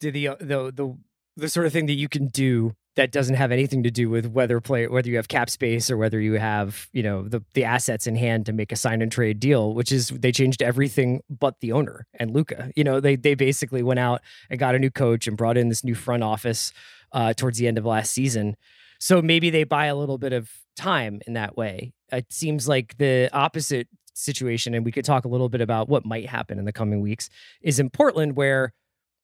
[0.00, 0.96] did the the the
[1.36, 4.26] the sort of thing that you can do that doesn't have anything to do with
[4.26, 7.64] whether play whether you have cap space or whether you have you know the the
[7.64, 11.20] assets in hand to make a sign and trade deal which is they changed everything
[11.28, 12.70] but the owner and Luka.
[12.76, 14.20] you know they they basically went out
[14.50, 16.72] and got a new coach and brought in this new front office
[17.12, 18.56] uh, towards the end of last season
[19.00, 22.96] so maybe they buy a little bit of time in that way it seems like
[22.98, 26.64] the opposite situation and we could talk a little bit about what might happen in
[26.64, 27.28] the coming weeks
[27.62, 28.72] is in Portland where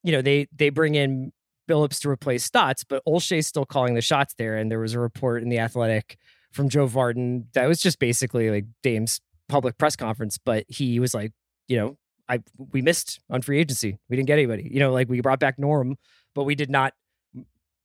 [0.02, 1.32] you know they they bring in
[1.70, 4.56] Billups to replace Stotts, but Olshey's still calling the shots there.
[4.56, 6.18] And there was a report in the Athletic
[6.52, 11.14] from Joe Vardon that was just basically like Dame's public press conference, but he was
[11.14, 11.32] like,
[11.68, 11.96] you know,
[12.28, 12.40] I
[12.72, 13.98] we missed on free agency.
[14.08, 14.68] We didn't get anybody.
[14.70, 15.96] You know, like we brought back Norm,
[16.34, 16.94] but we did not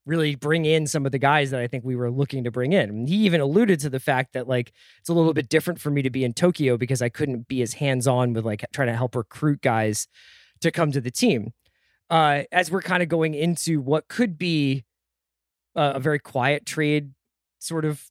[0.05, 2.73] really bring in some of the guys that I think we were looking to bring
[2.73, 2.89] in.
[2.89, 5.89] And he even alluded to the fact that like it's a little bit different for
[5.89, 8.95] me to be in Tokyo because I couldn't be as hands-on with like trying to
[8.95, 10.07] help recruit guys
[10.61, 11.53] to come to the team
[12.10, 14.84] uh, as we're kind of going into what could be
[15.76, 17.12] a, a very quiet trade
[17.60, 18.03] sort of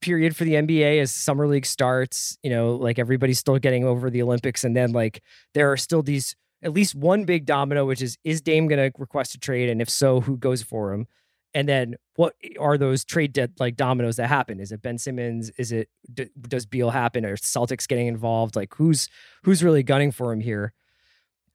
[0.00, 4.10] period for the NBA as summer league starts, you know, like everybody's still getting over
[4.10, 5.22] the Olympics and then like
[5.54, 8.96] there are still these at least one big domino which is is Dame going to
[8.98, 11.06] request a trade and if so who goes for him?
[11.54, 14.58] And then what are those trade de- like dominoes that happen?
[14.58, 15.50] Is it Ben Simmons?
[15.58, 17.26] Is it d- does Beal happen?
[17.26, 18.56] Are Celtics getting involved?
[18.56, 19.08] Like who's
[19.42, 20.72] who's really gunning for him here?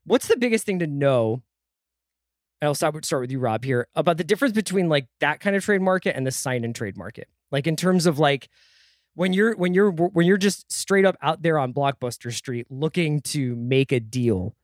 [0.06, 1.42] What's the biggest thing to know
[2.62, 5.64] I'll start, start with you, Rob, here about the difference between like that kind of
[5.64, 7.28] trade market and the sign and trade market.
[7.52, 8.50] Like in terms of like
[9.14, 13.22] when you're when you're when you're just straight up out there on Blockbuster Street looking
[13.22, 14.56] to make a deal,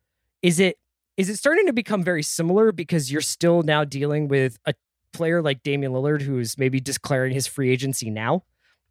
[0.42, 0.78] is it
[1.18, 4.74] is it starting to become very similar because you're still now dealing with a
[5.14, 8.44] player like Damian Lillard who's maybe declaring his free agency now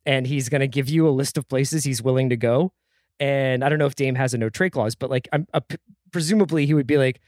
[0.07, 2.73] and he's going to give you a list of places he's willing to go.
[3.21, 5.47] And I don't know if Dame has a no trade clause, but like I'm
[6.13, 7.21] presumably he would be like,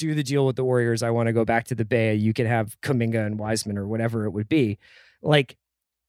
[0.00, 1.02] do the deal with the Warriors.
[1.02, 2.14] I want to go back to the Bay.
[2.14, 4.78] You can have Kuminga and Wiseman or whatever it would be.
[5.22, 5.56] Like,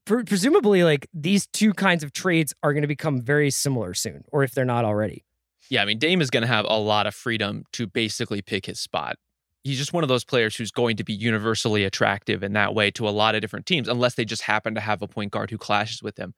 [0.06, 4.24] pre- presumably, like these two kinds of trades are going to become very similar soon,
[4.32, 5.26] or if they're not already.
[5.70, 8.66] Yeah, I mean, Dame is going to have a lot of freedom to basically pick
[8.66, 9.18] his spot.
[9.64, 12.90] He's just one of those players who's going to be universally attractive in that way
[12.92, 15.52] to a lot of different teams, unless they just happen to have a point guard
[15.52, 16.34] who clashes with him.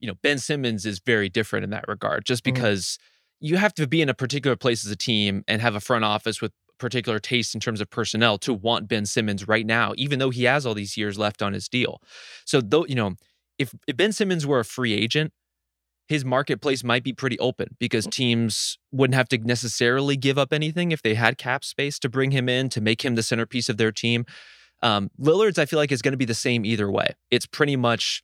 [0.00, 2.54] You know, Ben Simmons is very different in that regard, just Mhm.
[2.54, 2.98] because
[3.40, 6.04] you have to be in a particular place as a team and have a front
[6.04, 6.52] office with
[6.82, 10.44] particular taste in terms of personnel to want Ben Simmons right now, even though he
[10.44, 12.02] has all these years left on his deal.
[12.44, 13.14] So, though, you know,
[13.58, 15.32] if, if Ben Simmons were a free agent,
[16.08, 20.90] his marketplace might be pretty open because teams wouldn't have to necessarily give up anything
[20.92, 23.76] if they had cap space to bring him in to make him the centerpiece of
[23.76, 24.26] their team.
[24.82, 27.14] Um, Lillard's, I feel like, is going to be the same either way.
[27.30, 28.22] It's pretty much.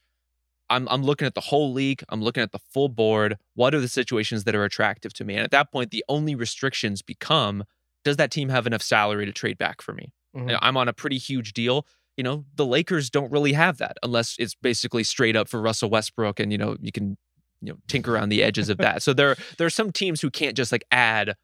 [0.70, 2.02] I'm, I'm looking at the whole league.
[2.10, 3.38] I'm looking at the full board.
[3.54, 5.34] What are the situations that are attractive to me?
[5.34, 7.64] And at that point, the only restrictions become
[8.04, 10.12] does that team have enough salary to trade back for me?
[10.36, 10.58] Mhm.
[10.62, 11.86] I'm on a pretty huge deal.
[12.16, 15.90] You know, the Lakers don't really have that unless it's basically straight up for Russell
[15.90, 17.16] Westbrook and, you know, you can,
[17.60, 19.02] you know, tinker around the edges of that.
[19.02, 21.34] so there, there are some teams who can't just like add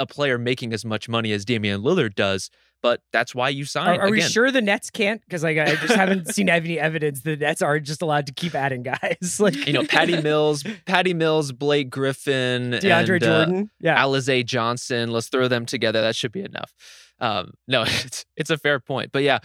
[0.00, 2.50] a player making as much money as Damian Lillard does,
[2.82, 4.00] but that's why you sign.
[4.00, 5.22] Are, are we sure the Nets can't?
[5.22, 8.54] Because like I just haven't seen any evidence the Nets are just allowed to keep
[8.54, 13.70] adding guys like You know, Patty Mills, Patty Mills, Blake Griffin, DeAndre and, uh, Jordan.
[13.80, 15.10] yeah, Alize Johnson.
[15.12, 16.02] Let's throw them together.
[16.02, 16.74] That should be enough.
[17.20, 19.12] Um, no, it's it's a fair point.
[19.12, 19.38] But yeah,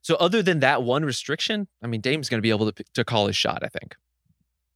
[0.00, 3.04] so other than that one restriction, I mean, Dame's going to be able to to
[3.04, 3.62] call his shot.
[3.62, 3.96] I think.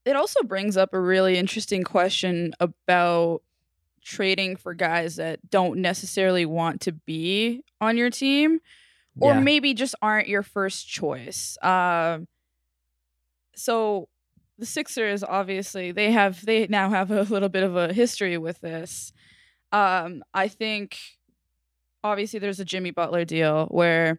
[0.04, 3.42] It also brings up a really interesting question about
[4.09, 8.61] trading for guys that don't necessarily want to be on your team
[9.20, 9.40] or Yeah.
[9.40, 11.59] maybe just aren't your first choice.
[11.62, 12.26] Um,
[13.54, 14.09] so
[14.59, 18.61] the Sixers obviously they have they now have a little bit of a history with
[18.61, 19.12] this.
[19.72, 20.98] Um, I think
[22.02, 24.18] obviously there's a Jimmy Butler deal where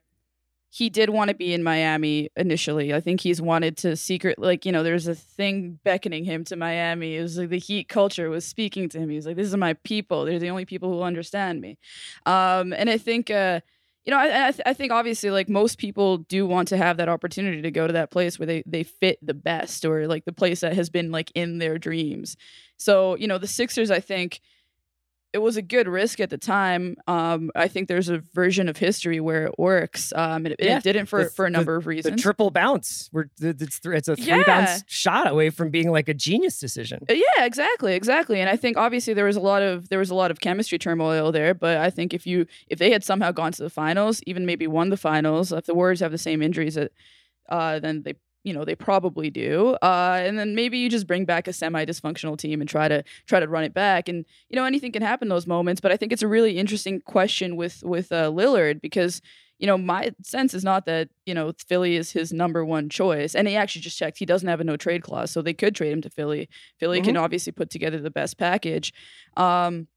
[0.71, 2.93] he did want to be in Miami initially.
[2.93, 6.55] I think he's wanted to secret like, you know, there's a thing beckoning him to
[6.55, 7.15] Miami.
[7.15, 9.09] It was like the heat culture was speaking to him.
[9.09, 10.25] He was like, This is my people.
[10.25, 11.77] They're the only people who will understand me.
[12.25, 13.61] Um, and I think uh
[14.05, 16.97] you know, I, I, th- I think obviously like most people do want to have
[16.97, 20.25] that opportunity to go to that place where they they fit the best or like
[20.25, 22.37] the place that has been like in their dreams.
[22.77, 24.39] So, you know, the Sixers I think
[25.31, 26.95] it was a good risk at the time.
[27.07, 30.11] Um, I think there's a version of history where it works.
[30.15, 32.21] Um, and it, Yeah, it didn't for, the- for a the- number of the reasons.
[32.21, 33.09] triple bounce.
[33.13, 34.43] We're it's th- it's a three Yeah.
[34.43, 36.99] bounce shot away from being like a genius decision.
[37.09, 38.39] Uh, Yeah, exactly, exactly.
[38.41, 40.79] And I think obviously there was a lot of there was a lot of chemistry
[40.79, 44.21] turmoil there, but I think if you if they had somehow gone to the finals,
[44.25, 46.91] even maybe won the finals, if the Warriors have the same injuries that
[47.49, 48.13] uh then they
[48.43, 51.85] you know they probably do uh and then maybe you just bring back a semi
[51.85, 55.01] dysfunctional team and try to try to run it back and you know anything can
[55.01, 58.29] happen in those moments but i think it's a really interesting question with with uh,
[58.29, 59.21] lillard because
[59.57, 63.35] you know my sense is not that you know philly is his number one choice
[63.35, 65.75] and he actually just checked he doesn't have a no trade clause so they could
[65.75, 66.49] trade him to philly.
[66.79, 68.93] Philly can obviously put together the best package
[69.37, 69.87] um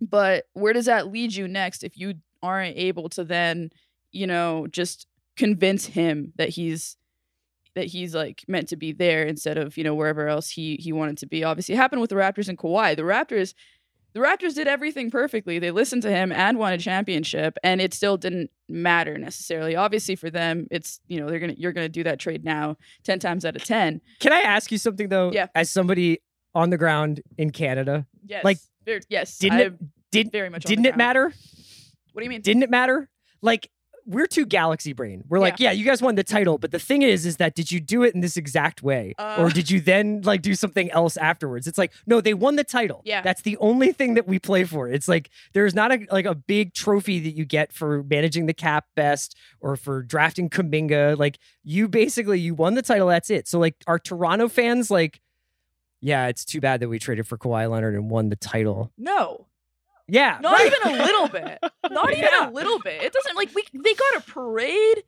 [0.00, 3.70] but where does that lead you next if you aren't able to then
[4.12, 5.06] you know just
[5.36, 6.96] convince him that he's
[7.74, 10.92] that he's like meant to be there instead of you know wherever else he he
[10.92, 11.44] wanted to be.
[11.44, 12.96] Obviously, it happened with the Raptors and Kawhi.
[12.96, 13.54] The Raptors,
[14.12, 15.58] the Raptors did everything perfectly.
[15.58, 19.76] They listened to him and won a championship, and it still didn't matter necessarily.
[19.76, 23.18] Obviously, for them, it's you know they're gonna you're gonna do that trade now ten
[23.18, 24.00] times out of ten.
[24.18, 25.30] Can I ask you something though?
[25.32, 25.46] Yeah.
[25.54, 26.20] As somebody
[26.54, 28.58] on the ground in Canada, Yes, Like,
[29.08, 29.74] yes, didn't it
[30.10, 31.32] did very much didn't it matter?
[32.12, 32.42] What do you mean?
[32.42, 33.08] Didn't it matter?
[33.42, 33.70] Like
[34.10, 35.24] we're too galaxy brain.
[35.28, 37.70] We're like, yeah, you guys won the title, but the thing is, is that did
[37.70, 39.36] you do it in this exact way, Uh.
[39.38, 41.66] or did you then like do something else afterwards?
[41.66, 43.02] It's like, no, they won the title.
[43.04, 43.22] Yeah.
[43.22, 44.88] that's the only thing that we play for.
[44.88, 48.54] It's like there's not a like a big trophy that you get for managing the
[48.54, 51.16] cap best or for drafting Kuminga.
[51.18, 53.08] Like you basically you won the title.
[53.08, 53.46] That's it.
[53.48, 55.20] So like, are Toronto fans like?
[56.02, 58.90] Yeah, it's too bad that we traded for Kawhi Leonard and won the title.
[58.96, 59.46] no,
[60.10, 60.66] Yeah, not right.
[60.66, 61.58] even a little bit.
[61.90, 62.48] Not even Yeah.
[62.48, 63.02] a little bit.
[63.02, 65.02] It doesn't like we they got a parade.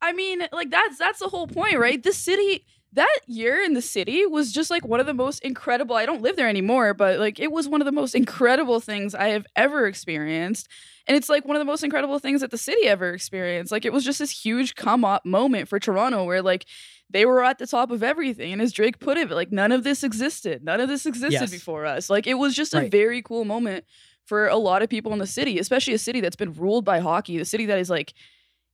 [0.00, 2.02] I mean, like that's that's the whole point, right?
[2.02, 2.64] The city
[2.94, 5.94] that year in the city was just like one of the most incredible.
[5.96, 9.14] I don't live there anymore, but like it was one of the most incredible things
[9.14, 10.68] I have ever experienced.
[11.06, 13.70] And it's like one of the most incredible things that the city ever experienced.
[13.72, 16.66] Like it was just this huge come up moment for Toronto where like
[17.10, 18.52] they were at the top of everything.
[18.52, 20.64] And as Drake put it, like none of this existed.
[20.64, 21.50] None of this existed Yes.
[21.50, 22.10] before us.
[22.10, 23.84] Like it was just a very cool moment
[24.28, 26.98] for a lot of people in the city, especially a city that's been ruled by
[27.00, 28.12] hockey, the city that is like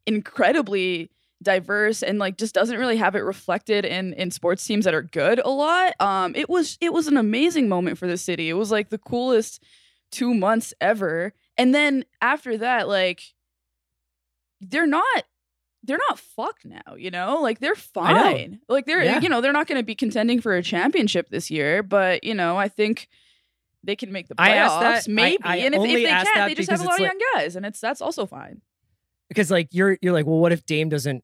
[0.07, 1.11] incredibly
[1.43, 5.03] diverse and like just doesn't really have it reflected in in sports teams that are
[5.03, 5.95] good a lot.
[6.01, 8.49] Um it was it was an amazing moment for the city.
[8.49, 9.63] It was like the coolest
[10.13, 13.23] 2 months ever And then after that, like
[14.61, 15.25] they're not
[15.87, 17.41] they're not fucked now, you know?
[17.43, 18.59] Like they're fine.
[18.69, 19.21] Like they're Yeah.
[19.21, 22.35] you know, they're not going to be contending for a championship this year, but you
[22.35, 23.09] know, I think
[23.85, 24.57] they can make the playoffs I
[24.95, 25.43] asked that- maybe.
[25.45, 27.57] I and if, if they can't, they just have a lot of it's young guys
[27.57, 28.61] and it's that's also fine.
[29.29, 31.23] because like you're you're like, well, what if Dame doesn't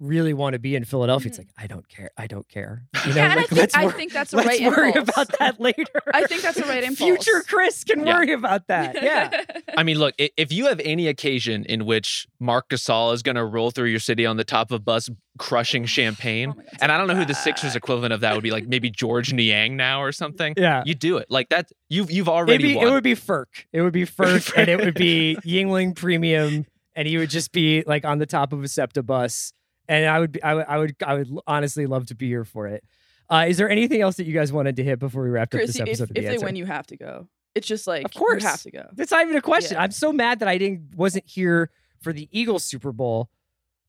[0.00, 1.28] really want to be in Philadelphia?
[1.28, 1.42] It's Mhm.
[1.42, 2.10] like I don't care.
[2.16, 2.84] I don't care.
[3.06, 4.88] You know, Yeah, and I think, let's I wor- think that's a let's right worry
[4.88, 5.08] impulse.
[5.08, 5.84] about that later.
[6.14, 6.98] I think that's a right impulse.
[7.24, 8.16] Future Chris can Yeah.
[8.18, 9.02] worry about that.
[9.02, 9.44] Yeah.
[9.76, 13.44] I mean, look, if you have any occasion in which Marc Gasol is going to
[13.44, 15.08] roll through your city on the top of a bus
[15.38, 18.42] crushing champagne, Oh God, and I don't know who the Sixers equivalent of that would
[18.42, 20.54] be, like maybe Georges Niang now or something.
[20.56, 20.82] Yeah.
[20.84, 21.70] You do it like that.
[21.88, 22.86] You've you've already Maybe won.
[22.88, 23.46] it would be Ferk.
[23.72, 27.82] It would be Ferk, and it would be Yuengling Premium, and he would just be
[27.86, 29.52] like on the top of a SEPTA bus.
[29.88, 32.44] And I would, be, I would, I would, I would honestly love to be here
[32.44, 32.84] for it.
[33.28, 35.62] Uh, is there anything else that you guys wanted to hit before we wrapped up
[35.62, 36.44] this episode if of the they answer?
[36.44, 37.28] win, you have to go.
[37.54, 38.42] It's just like Of course.
[38.42, 38.88] you have to go.
[38.94, 39.74] That's not even a question.
[39.76, 39.82] Yeah.
[39.82, 43.28] I'm so mad that I didn't wasn't here for the Eagles Super Bowl,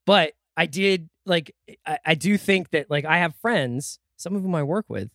[0.06, 1.56] but I did like
[1.86, 5.10] I, I do think that like I have friends, some of whom I work with,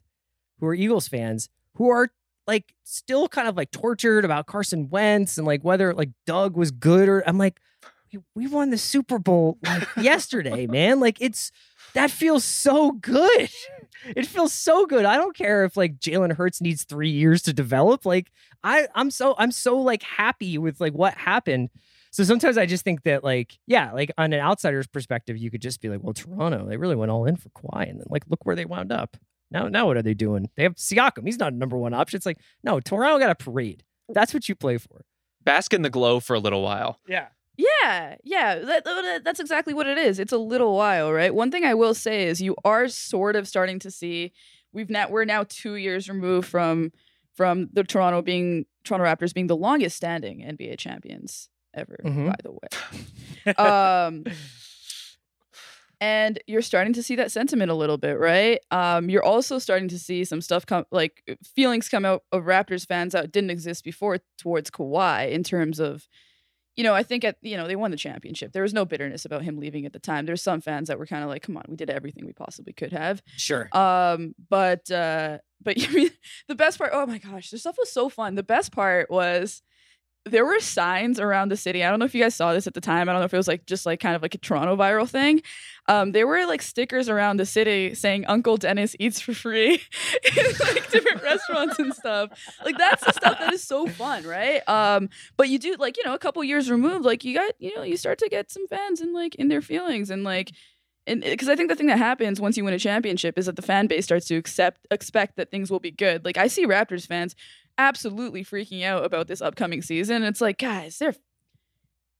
[0.60, 2.10] who are Eagles fans, who are
[2.46, 6.70] like still kind of like tortured about Carson Wentz and like whether like Doug was
[6.70, 7.60] good or I'm like,
[8.12, 11.00] we, we won the Super Bowl like yesterday, man.
[11.00, 11.50] Like it's
[11.94, 13.48] that feels so good.
[14.14, 15.04] It feels so good.
[15.04, 18.06] I don't care if like Jalen Hurts needs three years to develop.
[18.06, 18.30] Like
[18.62, 21.70] I, I'm so I'm so like happy with like what happened.
[22.12, 25.60] So sometimes I just think that like yeah, like on an outsider's perspective, you could
[25.60, 28.22] just be like, well, Toronto, they really went all in for Kawhi, and then like
[28.28, 29.16] look where they wound up.
[29.50, 30.48] Now, now what are they doing?
[30.56, 31.24] They have Siakam.
[31.24, 32.18] He's not a number one option.
[32.18, 33.82] It's like no, Toronto got a parade.
[34.08, 35.04] That's what you play for.
[35.44, 37.00] Bask in the glow for a little while.
[37.08, 37.28] Yeah.
[37.58, 40.18] Yeah, yeah, that, that- that's exactly what it is.
[40.20, 41.34] It's a little while, right?
[41.34, 44.32] One thing I will say is you are sort of starting to see
[44.72, 46.92] we've now we're now two years removed from
[47.34, 51.98] from the Toronto being Toronto Raptors being the longest standing NBA champions ever.
[52.04, 52.26] Mhm.
[52.26, 54.24] By the way, um,
[56.00, 58.60] and you're starting to see that sentiment a little bit, right?
[58.70, 61.22] Um, you're also starting to see some stuff come, like
[61.56, 66.06] feelings come out of Raptors fans that didn't exist before towards Kawhi in terms of,
[66.78, 68.52] you know, I think at you know they won the championship.
[68.52, 70.26] There was no bitterness about him leaving at the time.
[70.26, 72.72] There's some fans that were kind of like, "Come on, we did everything we possibly
[72.72, 73.68] could have." Sure.
[73.76, 76.10] Um, but uh, but you mean
[76.46, 78.36] the best part, oh my gosh, this stuff was so fun.
[78.36, 79.60] The best part was
[80.24, 81.84] there were signs around the city.
[81.84, 83.08] I don't know if you guys saw this at the time.
[83.08, 85.08] I don't know if it was like just like kind of like a Toronto viral
[85.08, 85.42] thing.
[85.86, 89.74] Um, there were like stickers around the city saying Uncle Dennis eats for free
[90.36, 92.30] in like different restaurants and stuff.
[92.64, 94.66] Like that's the stuff that is so fun, right?
[94.68, 97.74] Um, but you do like, you know, a couple years removed, like you got, you
[97.74, 100.52] know, you start to get some fans and like in their feelings and like
[101.06, 103.56] and because I think the thing that happens once you win a championship is that
[103.56, 106.24] the fan base starts to accept expect that things will be good.
[106.24, 107.34] Like I see Raptors fans
[107.78, 110.22] absolutely freaking out about this upcoming season.
[110.24, 111.14] It's like, guys, they're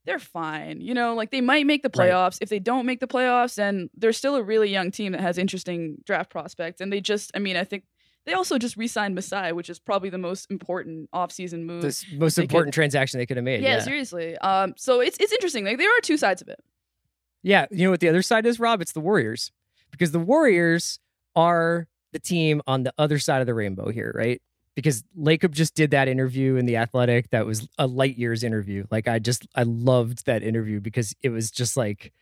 [0.04, 0.80] they're fine.
[0.80, 2.10] You know, like they might make the Right.
[2.10, 2.38] playoffs.
[2.40, 5.36] If they don't make the playoffs, then they're still a really young team that has
[5.36, 6.80] interesting draft prospects.
[6.80, 7.84] And they just, I mean, I think
[8.24, 11.82] they also just re-signed Masai, which is probably the most important offseason move.
[11.82, 13.62] The most they could- important transaction they could have made.
[13.62, 13.80] yeah, yeah.
[13.80, 14.38] seriously.
[14.38, 15.64] Um, so it's it's interesting.
[15.66, 16.62] Like there are two sides of it.
[17.42, 18.80] Yeah, you know what the other side is, Rob?
[18.80, 19.52] It's the Warriors.
[19.90, 21.00] Because the Warriors
[21.36, 24.40] are the team on the other side of the rainbow here, right?
[24.78, 28.86] Because Lacob just did that interview in the Athletic that was a light years interview.
[28.92, 32.12] Like I just I loved that interview because it was just like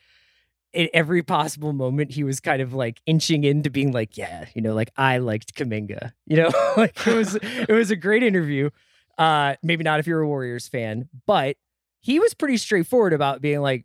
[0.73, 4.63] in every possible moment he was kind of like inching into being like, yeah, you
[4.63, 6.13] know, like I liked Kuminga.
[6.27, 8.71] You know, like it was it was a great interview.
[9.19, 11.59] Uh maybe not if you're a Warriors fan, but
[12.01, 13.85] he was pretty straightforward about being like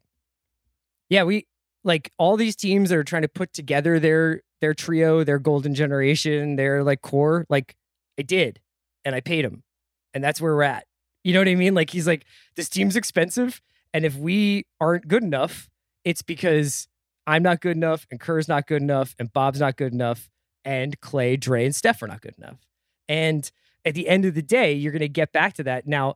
[1.09, 1.45] yeah, we
[1.83, 6.55] like all these teams are trying to put together their their trio, their golden generation,
[6.55, 7.45] their like core.
[7.49, 7.75] Like
[8.17, 8.59] I did,
[9.05, 9.63] and I paid him,
[10.13, 10.85] and that's where we're at.
[11.23, 11.73] You know what I mean?
[11.73, 13.61] Like he's like, this team's expensive,
[13.93, 15.69] and if we aren't good enough,
[16.03, 16.87] it's because
[17.27, 20.29] I'm not good enough, and Kerr's not good enough, and Bob's not good enough,
[20.65, 22.57] and Klay, Dre, and Steph are not good enough.
[23.07, 23.49] And
[23.85, 25.87] at the end of the day, you're gonna get back to that.
[25.87, 26.15] Now,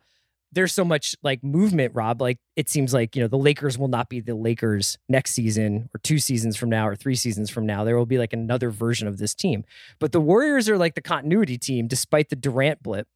[0.52, 2.22] there's so much like movement, Rob.
[2.22, 5.90] Like it seems like, you know, the Lakers will not be the Lakers next season
[5.94, 7.84] or two seasons from now or three seasons from now.
[7.84, 9.66] There will be like another version of this team.
[10.00, 13.08] But the Warriors are like the continuity team despite the Durant blip.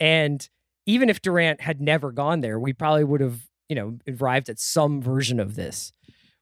[0.00, 0.48] And
[0.86, 4.58] even if Durant had never gone there, we probably would have, you know, arrived at
[4.58, 5.92] some version of this.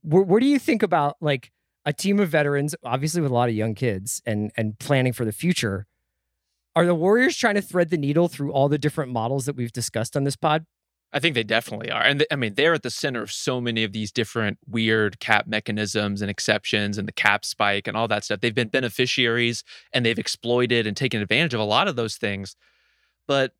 [0.02, 1.50] What, what do you think about like
[1.84, 5.24] a team of veterans, obviously with a lot of young kids and and planning for
[5.24, 5.86] the future?
[6.76, 9.72] Are the Warriors trying to thread the needle through all the different models that we've
[9.72, 10.66] discussed on this pod?
[11.12, 12.02] I think they definitely are.
[12.02, 15.18] And th- I mean, they're at the center of so many of these different weird
[15.18, 18.40] cap mechanisms and exceptions and the cap spike and all that stuff.
[18.40, 22.54] They've been beneficiaries and they've exploited and taken advantage of a lot of those things.
[23.26, 23.52] But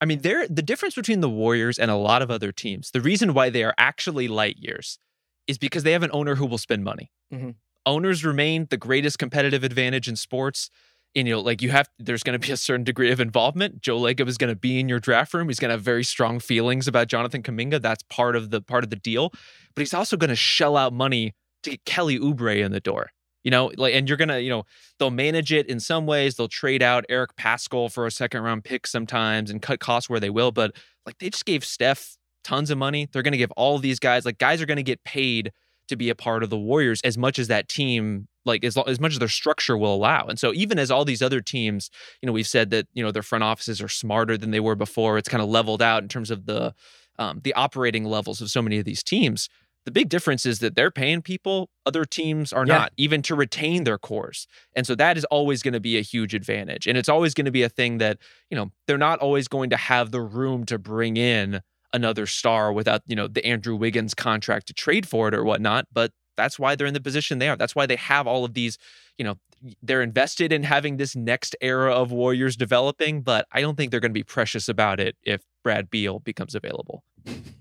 [0.00, 2.92] I mean, they're the difference between the Warriors and a lot of other teams.
[2.92, 4.98] The reason why they are actually light years
[5.46, 7.10] is because they have an owner who will spend money.
[7.32, 7.50] Mm-hmm.
[7.84, 10.70] Owners remain the greatest competitive advantage in sports.
[11.16, 13.80] And you know, like you have, there's going to be a certain degree of involvement.
[13.80, 15.48] Joe Lacob is going to be in your draft room.
[15.48, 17.80] He's going to have very strong feelings about Jonathan Kuminga.
[17.80, 19.30] That's part of the part of the deal.
[19.74, 23.10] But he's also going to shell out money to get Kelly Oubre in the door.
[23.44, 24.64] You know, like, and you're gonna, you know,
[24.98, 26.34] they'll manage it in some ways.
[26.34, 30.20] They'll trade out Eric Paschall for a second round pick sometimes and cut costs where
[30.20, 30.50] they will.
[30.50, 33.08] But like, they just gave Steph tons of money.
[33.10, 35.52] They're gonna give all these guys, like, guys are gonna get paid
[35.86, 38.98] to be a part of the Warriors as much as that team, like as, as
[38.98, 40.26] much as their structure will allow.
[40.26, 41.90] And so even as all these other teams,
[42.20, 44.74] you know, we've said that, you know, their front offices are smarter than they were
[44.74, 45.18] before.
[45.18, 46.74] It's kind of leveled out in terms of the
[47.20, 49.48] um, the operating levels of so many of these teams.
[49.84, 52.78] The big difference is that they're paying people, other teams are Yeah.
[52.78, 54.46] not, even to retain their cores.
[54.76, 56.86] And so that is always going to be a huge advantage.
[56.86, 58.18] And it's always going to be a thing that,
[58.50, 61.60] you know, they're not always going to have the room to bring in
[61.92, 65.86] another star without, you know, the Andrew Wiggins contract to trade for it or whatnot.
[65.90, 67.56] But that's why they're in the position they are.
[67.56, 68.78] That's why they have all of these,
[69.18, 69.36] you know,
[69.82, 74.00] they're invested in having this next era of Warriors developing, but I don't think they're
[74.00, 77.02] going to be precious about it if Brad Beal becomes available.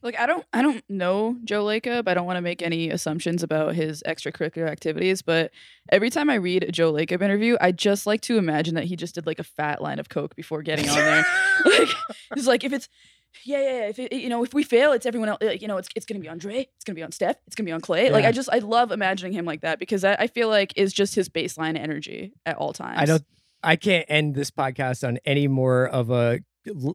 [0.02, 2.08] Like I don't I don't know Joe Lacob.
[2.08, 5.52] I don't want to make any assumptions about his extracurricular activities, but
[5.92, 8.96] every time I read a Joe Lacob interview, I just like to imagine that he
[8.96, 11.26] just did like a fat line of coke before getting on there.
[11.66, 11.90] like
[12.38, 12.88] it's like if it's
[13.44, 13.88] yeah, yeah, yeah.
[13.90, 15.40] If it, you know, if we fail, it's everyone else.
[15.42, 17.56] Like, you know, it's it's gonna be on Dre, it's gonna be on Steph, it's
[17.56, 18.12] gonna be on Klay.
[18.12, 20.94] Like I just I love imagining him like that because I, I feel like is
[20.94, 23.00] just his baseline energy at all times.
[23.00, 23.24] I don't.
[23.64, 26.40] I can't end this podcast on any more of a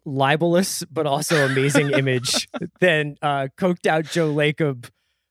[0.05, 2.49] libelous but also amazing image
[2.81, 4.89] than uh, coked out Joe Lacob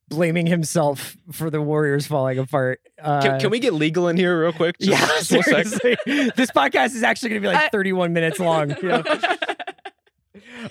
[0.09, 2.81] blaming himself for the Warriors falling apart.
[3.01, 4.75] Uh, Can, can we get legal in here real quick?
[4.81, 5.95] Just- Yeah, just seriously.
[6.35, 8.71] this podcast is actually going to be like I- 31 minutes long.
[8.71, 9.03] you know?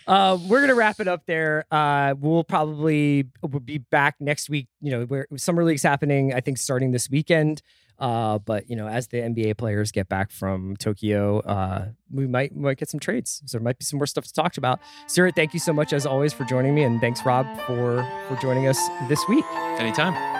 [0.06, 1.64] Uh, we're gonna wrap it up there.
[1.70, 4.68] Uh, we'll probably we'll be back next week.
[4.80, 6.32] You know, where summer league's happening.
[6.34, 7.62] I think starting this weekend.
[8.00, 12.56] Uh, but you know, as the NBA players get back from Tokyo, uh, we might
[12.56, 13.42] might get some trades.
[13.44, 14.80] So there might be some more stuff to talk about.
[15.06, 18.36] Seerat, thank you so much as always for joining me, and thanks Rob for for
[18.40, 19.44] joining us this week.
[19.78, 20.39] Anytime.